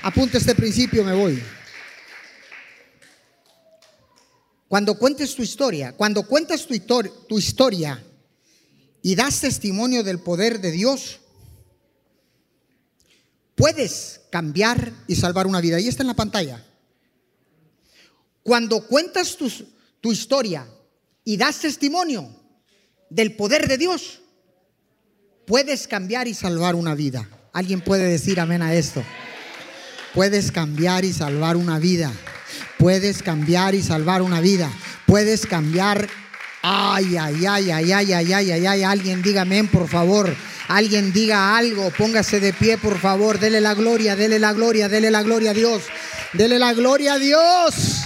Apunta 0.04 0.40
este 0.40 0.56
principio, 0.56 1.04
me 1.04 1.14
voy. 1.14 1.42
Cuando 4.68 4.98
cuentes 4.98 5.36
tu 5.36 5.44
historia, 5.44 5.94
cuando 5.94 6.24
cuentas 6.24 6.66
tu, 6.66 6.76
tu 7.28 7.38
historia 7.38 8.04
y 9.02 9.16
das 9.16 9.42
testimonio 9.42 10.04
del 10.04 10.20
poder 10.20 10.60
de 10.60 10.72
Dios, 10.72 11.20
puedes 13.54 14.22
cambiar 14.32 14.92
y 15.08 15.16
salvar 15.16 15.46
una 15.46 15.62
vida. 15.62 15.76
Ahí 15.76 15.88
está 15.88 16.04
en 16.04 16.08
la 16.08 16.16
pantalla. 16.16 16.66
Cuando 18.42 18.88
cuentas 18.88 19.38
tu, 19.38 19.52
tu 20.00 20.12
historia 20.12 20.68
y 21.24 21.38
das 21.38 21.60
testimonio 21.60 22.34
del 23.10 23.36
poder 23.36 23.68
de 23.68 23.78
Dios, 23.78 24.22
puedes 25.46 25.88
cambiar 25.88 26.28
y 26.28 26.34
salvar 26.34 26.74
una 26.74 26.96
vida. 26.96 27.30
¿Alguien 27.54 27.82
puede 27.82 28.08
decir 28.08 28.40
amén 28.40 28.64
a 28.64 28.74
esto? 28.74 29.04
Puedes 30.14 30.52
cambiar 30.52 31.06
y 31.06 31.14
salvar 31.14 31.56
una 31.56 31.80
vida. 31.80 32.12
Puedes 32.78 33.24
cambiar 33.24 33.76
y 33.76 33.82
salvar 33.82 34.22
una 34.22 34.42
vida. 34.42 34.70
Puedes 35.06 35.46
cambiar. 35.46 36.10
Ay, 36.62 37.18
ay, 37.18 37.46
ay, 37.46 37.72
ay, 37.72 37.92
ay, 37.92 38.14
ay, 38.14 38.34
ay, 38.34 38.52
ay, 38.52 38.66
ay. 38.68 38.84
Alguien 38.84 39.22
diga 39.22 39.44
amén, 39.44 39.68
por 39.68 39.88
favor. 39.88 40.36
Alguien 40.68 41.14
diga 41.14 41.58
algo. 41.58 41.92
Póngase 41.92 42.40
de 42.40 42.52
pie, 42.54 42.78
por 42.78 43.00
favor. 43.00 43.40
Dele 43.40 43.62
la 43.62 43.74
gloria, 43.74 44.16
dele 44.16 44.40
la 44.40 44.52
gloria, 44.52 44.90
dele 44.90 45.10
la 45.12 45.24
gloria 45.24 45.52
a 45.52 45.54
Dios. 45.54 45.84
Dele 46.34 46.60
la 46.60 46.74
gloria 46.74 47.14
a 47.14 47.20
Dios. 47.20 48.02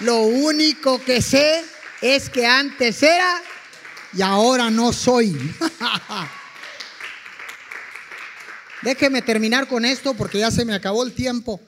Lo 0.00 0.22
único 0.22 1.02
que 1.04 1.20
sé 1.20 1.62
es 2.00 2.30
que 2.30 2.46
antes 2.46 3.02
era 3.02 3.42
y 4.14 4.22
ahora 4.22 4.70
no 4.70 4.92
soy. 4.92 5.36
Déjeme 8.82 9.22
terminar 9.22 9.68
con 9.68 9.84
esto 9.84 10.14
porque 10.14 10.38
ya 10.38 10.50
se 10.50 10.64
me 10.64 10.74
acabó 10.74 11.04
el 11.04 11.12
tiempo. 11.12 11.60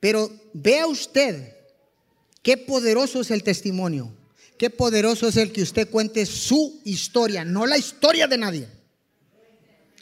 Pero 0.00 0.30
vea 0.52 0.86
usted 0.86 1.54
qué 2.42 2.56
poderoso 2.56 3.20
es 3.20 3.30
el 3.30 3.42
testimonio. 3.42 4.12
Qué 4.58 4.70
poderoso 4.70 5.28
es 5.28 5.36
el 5.36 5.52
que 5.52 5.62
usted 5.62 5.90
cuente 5.90 6.24
su 6.24 6.80
historia, 6.84 7.44
no 7.44 7.66
la 7.66 7.76
historia 7.76 8.26
de 8.26 8.38
nadie. 8.38 8.68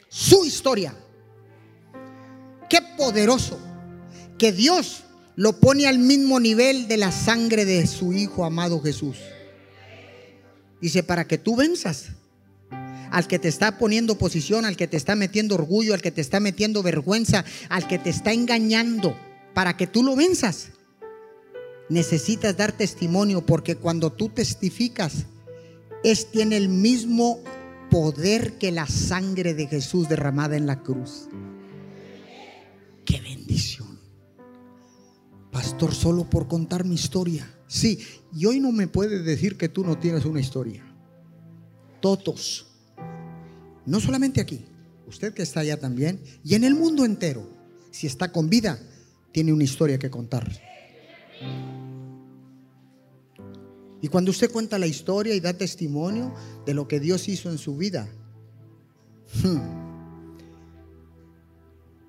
Su 0.07 0.45
historia. 0.45 0.95
Qué 2.69 2.81
poderoso 2.97 3.59
que 4.37 4.51
Dios 4.51 5.03
lo 5.35 5.59
pone 5.59 5.87
al 5.87 5.99
mismo 5.99 6.39
nivel 6.39 6.87
de 6.87 6.97
la 6.97 7.11
sangre 7.11 7.65
de 7.65 7.85
su 7.85 8.13
Hijo 8.13 8.45
amado 8.45 8.81
Jesús. 8.81 9.17
Dice, 10.79 11.03
para 11.03 11.27
que 11.27 11.37
tú 11.37 11.55
venzas 11.55 12.09
al 13.11 13.27
que 13.27 13.39
te 13.39 13.47
está 13.47 13.77
poniendo 13.77 14.17
posición, 14.17 14.65
al 14.65 14.77
que 14.77 14.87
te 14.87 14.97
está 14.97 15.15
metiendo 15.15 15.55
orgullo, 15.55 15.93
al 15.93 16.01
que 16.01 16.11
te 16.11 16.21
está 16.21 16.39
metiendo 16.39 16.83
vergüenza, 16.83 17.45
al 17.69 17.87
que 17.87 17.99
te 17.99 18.09
está 18.09 18.33
engañando 18.33 19.15
para 19.53 19.77
que 19.77 19.87
tú 19.87 20.03
lo 20.03 20.15
venzas, 20.15 20.69
necesitas 21.89 22.57
dar 22.57 22.71
testimonio 22.71 23.45
porque 23.45 23.75
cuando 23.75 24.11
tú 24.11 24.29
testificas, 24.29 25.25
es 26.03 26.29
tiene 26.29 26.57
el 26.57 26.69
mismo 26.69 27.39
poder 27.89 28.57
que 28.57 28.71
la 28.71 28.87
sangre 28.87 29.53
de 29.53 29.67
Jesús 29.67 30.09
derramada 30.09 30.55
en 30.57 30.67
la 30.67 30.83
cruz. 30.83 31.27
Qué 33.05 33.21
bendición. 33.21 33.99
Pastor, 35.51 35.95
solo 35.95 36.29
por 36.29 36.47
contar 36.47 36.83
mi 36.83 36.95
historia. 36.95 37.49
Sí, 37.67 37.99
y 38.33 38.45
hoy 38.45 38.59
no 38.59 38.71
me 38.71 38.87
puedes 38.87 39.23
decir 39.23 39.57
que 39.57 39.69
tú 39.69 39.83
no 39.83 39.97
tienes 39.97 40.25
una 40.25 40.41
historia. 40.41 40.85
Todos. 42.01 42.64
No 43.85 43.99
solamente 43.99 44.41
aquí, 44.41 44.65
usted 45.07 45.33
que 45.33 45.43
está 45.43 45.59
allá 45.61 45.79
también, 45.79 46.21
y 46.43 46.55
en 46.55 46.63
el 46.63 46.75
mundo 46.75 47.05
entero, 47.05 47.47
si 47.91 48.07
está 48.07 48.31
con 48.31 48.49
vida, 48.49 48.79
tiene 49.31 49.53
una 49.53 49.63
historia 49.63 49.99
que 49.99 50.09
contar. 50.09 50.49
Y 54.01 54.07
cuando 54.07 54.31
usted 54.31 54.51
cuenta 54.51 54.79
la 54.79 54.87
historia 54.87 55.35
y 55.35 55.39
da 55.39 55.53
testimonio 55.53 56.33
de 56.65 56.73
lo 56.73 56.87
que 56.87 56.99
Dios 56.99 57.27
hizo 57.27 57.49
en 57.49 57.57
su 57.57 57.77
vida, 57.77 58.07
hmm, 59.43 59.85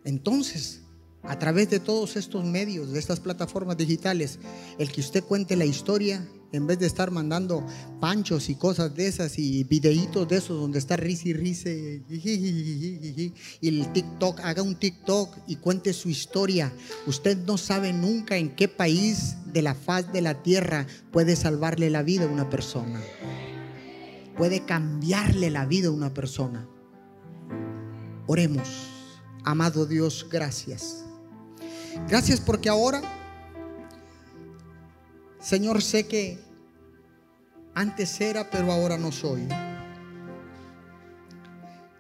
entonces, 0.05 0.83
a 1.23 1.39
través 1.39 1.69
de 1.71 1.81
todos 1.81 2.17
estos 2.17 2.45
medios, 2.45 2.93
de 2.93 2.99
estas 2.99 3.19
plataformas 3.19 3.77
digitales, 3.77 4.39
el 4.79 4.93
que 4.93 5.01
usted 5.01 5.25
cuente 5.25 5.57
la 5.57 5.65
historia 5.65 6.27
en 6.53 6.67
vez 6.67 6.79
de 6.79 6.87
estar 6.87 7.11
mandando 7.11 7.67
panchos 8.01 8.49
y 8.49 8.55
cosas 8.55 8.95
de 8.95 9.07
esas 9.07 9.39
y 9.39 9.65
videitos 9.65 10.29
de 10.29 10.37
esos 10.37 10.61
donde 10.61 10.79
está 10.79 10.97
risa 10.97 11.29
y 11.29 11.33
risa 11.33 11.71
y 11.71 13.33
el 13.63 13.93
TikTok, 13.93 14.41
haga 14.41 14.63
un 14.63 14.77
TikTok 14.77 15.37
y 15.47 15.57
cuente 15.57 15.93
su 15.93 16.09
historia. 16.09 16.73
Usted 17.07 17.37
no 17.47 17.59
sabe 17.59 17.93
nunca 17.93 18.37
en 18.37 18.55
qué 18.55 18.69
país 18.69 19.37
de 19.53 19.63
la 19.63 19.75
faz 19.75 20.13
de 20.13 20.21
la 20.21 20.43
tierra 20.43 20.87
puede 21.11 21.37
salvarle 21.37 21.91
la 21.91 22.03
vida 22.03 22.25
a 22.25 22.29
una 22.29 22.49
persona. 22.51 23.01
Puede 24.37 24.65
cambiarle 24.65 25.51
la 25.51 25.65
vida 25.65 25.89
a 25.89 25.93
una 25.93 26.13
persona. 26.13 26.69
Oremos. 28.27 28.69
Amado 29.45 29.87
Dios, 29.87 30.27
gracias. 30.31 31.05
Gracias 32.09 32.41
porque 32.41 32.69
ahora, 32.69 33.01
Señor, 35.47 35.81
sé 35.81 36.09
que 36.09 36.41
antes 37.73 38.21
era, 38.21 38.51
pero 38.51 38.73
ahora 38.73 38.99
no 38.99 39.13
soy. 39.13 39.47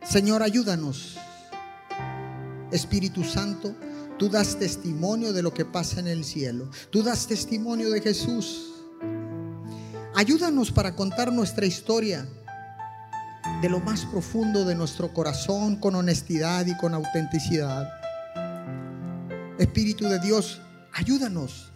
Señor, 0.02 0.42
ayúdanos. 0.42 1.16
Espíritu 2.72 3.22
Santo, 3.22 3.72
tú 4.18 4.28
das 4.28 4.58
testimonio 4.58 5.32
de 5.32 5.44
lo 5.44 5.54
que 5.54 5.64
pasa 5.64 6.00
en 6.00 6.08
el 6.08 6.24
cielo. 6.24 6.68
Tú 6.90 7.04
das 7.04 7.28
testimonio 7.28 7.88
de 7.90 8.00
Jesús. 8.00 8.72
Ayúdanos 10.16 10.72
para 10.72 10.96
contar 10.96 11.32
nuestra 11.32 11.66
historia 11.66 12.26
de 13.62 13.68
lo 13.68 13.78
más 13.78 14.06
profundo 14.06 14.64
de 14.64 14.74
nuestro 14.74 15.14
corazón 15.14 15.76
con 15.76 15.94
honestidad 15.94 16.66
y 16.66 16.76
con 16.78 16.94
autenticidad. 16.94 17.88
Espíritu 19.56 20.08
de 20.08 20.18
Dios, 20.18 20.60
ayúdanos 20.92 21.75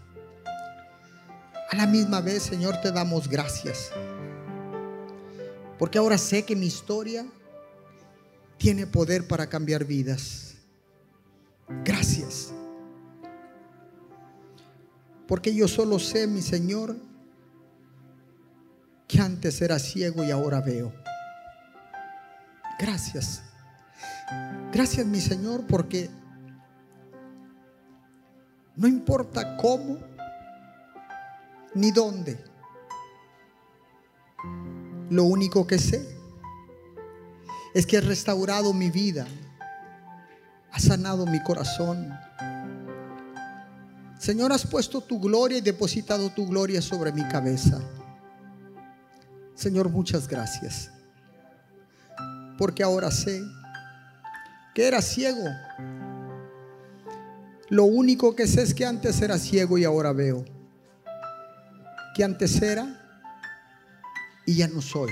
a 1.71 1.77
la 1.77 1.87
misma 1.87 2.21
vez, 2.21 2.43
Señor, 2.43 2.81
te 2.81 2.91
damos 2.91 3.29
gracias. 3.29 3.93
Porque 5.79 5.99
ahora 5.99 6.19
sé 6.19 6.45
que 6.45 6.57
mi 6.57 6.67
historia 6.67 7.25
tiene 8.59 8.87
poder 8.89 9.29
para 9.29 9.49
cambiar 9.49 9.85
vidas. 9.85 10.57
Gracias. 11.85 12.53
Porque 15.29 15.55
yo 15.55 15.69
solo 15.69 16.01
sé, 16.01 16.27
mi 16.27 16.43
Señor, 16.43 16.97
que 19.07 19.21
antes 19.21 19.63
era 19.63 19.79
ciego 19.79 20.25
y 20.25 20.33
ahora 20.33 20.61
veo. 20.61 20.93
Gracias. 22.81 23.45
Gracias, 24.73 25.07
mi 25.07 25.21
Señor, 25.21 25.67
porque 25.69 26.11
no 28.75 28.89
importa 28.89 29.57
cómo 29.57 30.10
ni 31.75 31.91
dónde. 31.91 32.43
Lo 35.11 35.25
único 35.25 35.67
que 35.67 35.79
sé 35.79 36.07
es 37.75 37.87
que 37.87 37.99
has 37.99 38.05
restaurado 38.05 38.73
mi 38.73 38.91
vida, 38.91 39.27
has 40.71 40.85
sanado 40.85 41.27
mi 41.27 41.43
corazón. 41.43 42.13
Señor, 44.19 44.53
has 44.53 44.67
puesto 44.67 45.01
tu 45.01 45.19
gloria 45.19 45.59
y 45.59 45.63
depositado 45.63 46.31
tu 46.31 46.47
gloria 46.47 46.83
sobre 46.83 47.13
mi 47.13 47.27
cabeza. 47.27 47.81
Señor, 49.55 49.89
muchas 49.89 50.29
gracias. 50.29 50.91
Porque 52.59 52.83
ahora 52.83 53.11
sé 53.11 53.43
que 54.75 54.87
era 54.87 55.01
ciego. 55.01 55.49
Lo 57.69 57.85
único 57.85 58.35
que 58.35 58.47
sé 58.47 58.63
es 58.63 58.75
que 58.75 58.85
antes 58.85 59.21
era 59.23 59.39
ciego 59.39 59.79
y 59.79 59.85
ahora 59.85 60.13
veo 60.13 60.45
que 62.21 62.25
antes 62.25 62.61
era 62.61 62.85
y 64.45 64.57
ya 64.57 64.69
no 64.69 64.83
soy. 64.83 65.11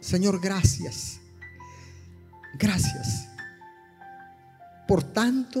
Señor, 0.00 0.40
gracias. 0.40 1.20
Gracias 2.58 3.28
por 4.88 5.02
tanto 5.02 5.60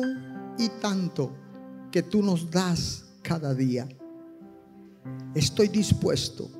y 0.56 0.70
tanto 0.80 1.30
que 1.92 2.02
tú 2.02 2.22
nos 2.22 2.50
das 2.50 3.04
cada 3.20 3.52
día. 3.52 3.86
Estoy 5.34 5.68
dispuesto. 5.68 6.50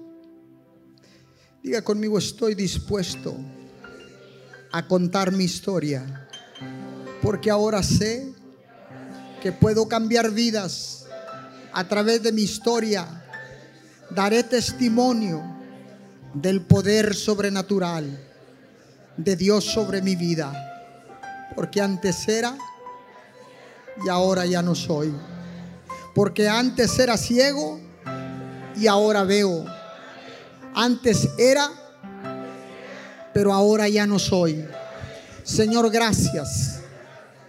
Diga 1.62 1.80
conmigo, 1.80 2.18
estoy 2.18 2.54
dispuesto 2.54 3.34
a 4.72 4.86
contar 4.86 5.32
mi 5.32 5.44
historia. 5.44 6.28
Porque 7.22 7.50
ahora 7.50 7.82
sé 7.82 8.30
que 9.42 9.52
puedo 9.52 9.88
cambiar 9.88 10.30
vidas 10.32 11.06
a 11.72 11.88
través 11.88 12.22
de 12.22 12.30
mi 12.30 12.42
historia 12.42 13.22
daré 14.14 14.44
testimonio 14.44 15.42
del 16.34 16.62
poder 16.62 17.14
sobrenatural 17.14 18.18
de 19.16 19.36
Dios 19.36 19.64
sobre 19.64 20.02
mi 20.02 20.16
vida. 20.16 20.52
Porque 21.54 21.80
antes 21.80 22.28
era 22.28 22.56
y 24.04 24.08
ahora 24.08 24.46
ya 24.46 24.62
no 24.62 24.74
soy. 24.74 25.14
Porque 26.14 26.48
antes 26.48 26.98
era 26.98 27.16
ciego 27.16 27.80
y 28.76 28.86
ahora 28.86 29.24
veo. 29.24 29.64
Antes 30.74 31.28
era, 31.38 31.70
pero 33.32 33.52
ahora 33.52 33.88
ya 33.88 34.06
no 34.06 34.18
soy. 34.18 34.64
Señor, 35.44 35.90
gracias. 35.90 36.80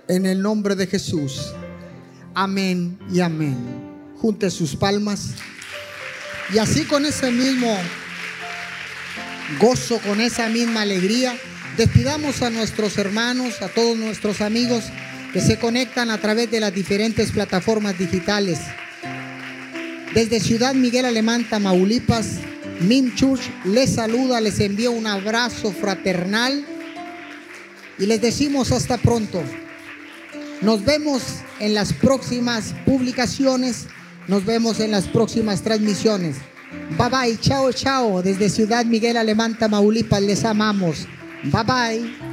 En 0.07 0.25
el 0.25 0.41
nombre 0.41 0.75
de 0.75 0.85
Jesús. 0.85 1.51
Amén 2.35 2.99
y 3.11 3.21
amén. 3.21 3.55
Junte 4.19 4.51
sus 4.51 4.75
palmas. 4.75 5.33
Y 6.53 6.59
así 6.59 6.83
con 6.83 7.05
ese 7.05 7.31
mismo 7.31 7.75
gozo, 9.59 9.99
con 9.99 10.21
esa 10.21 10.47
misma 10.49 10.81
alegría, 10.81 11.35
despidamos 11.77 12.41
a 12.41 12.49
nuestros 12.49 12.97
hermanos, 12.97 13.61
a 13.61 13.67
todos 13.67 13.97
nuestros 13.97 14.41
amigos 14.41 14.85
que 15.33 15.41
se 15.41 15.57
conectan 15.57 16.11
a 16.11 16.19
través 16.19 16.49
de 16.51 16.59
las 16.59 16.73
diferentes 16.73 17.31
plataformas 17.31 17.97
digitales. 17.97 18.59
Desde 20.13 20.39
Ciudad 20.39 20.73
Miguel 20.73 21.05
Alemán, 21.05 21.45
Tamaulipas, 21.49 22.37
Min 22.79 23.13
Church 23.15 23.41
les 23.65 23.95
saluda, 23.95 24.39
les 24.39 24.59
envía 24.59 24.89
un 24.89 25.07
abrazo 25.07 25.71
fraternal 25.71 26.65
y 27.97 28.05
les 28.05 28.21
decimos 28.21 28.71
hasta 28.71 28.97
pronto. 28.97 29.43
Nos 30.61 30.85
vemos 30.85 31.21
en 31.59 31.73
las 31.73 31.91
próximas 31.91 32.73
publicaciones 32.85 33.87
nos 34.27 34.45
vemos 34.45 34.79
en 34.79 34.91
las 34.91 35.07
próximas 35.07 35.61
transmisiones. 35.61 36.37
Bye 36.97 37.09
bye, 37.09 37.37
chao, 37.39 37.71
chao. 37.71 38.21
Desde 38.21 38.49
Ciudad 38.49 38.85
Miguel 38.85 39.17
Alemán, 39.17 39.57
Tamaulipas, 39.57 40.21
les 40.21 40.43
amamos. 40.45 41.07
Bye 41.43 41.63
bye. 41.63 42.24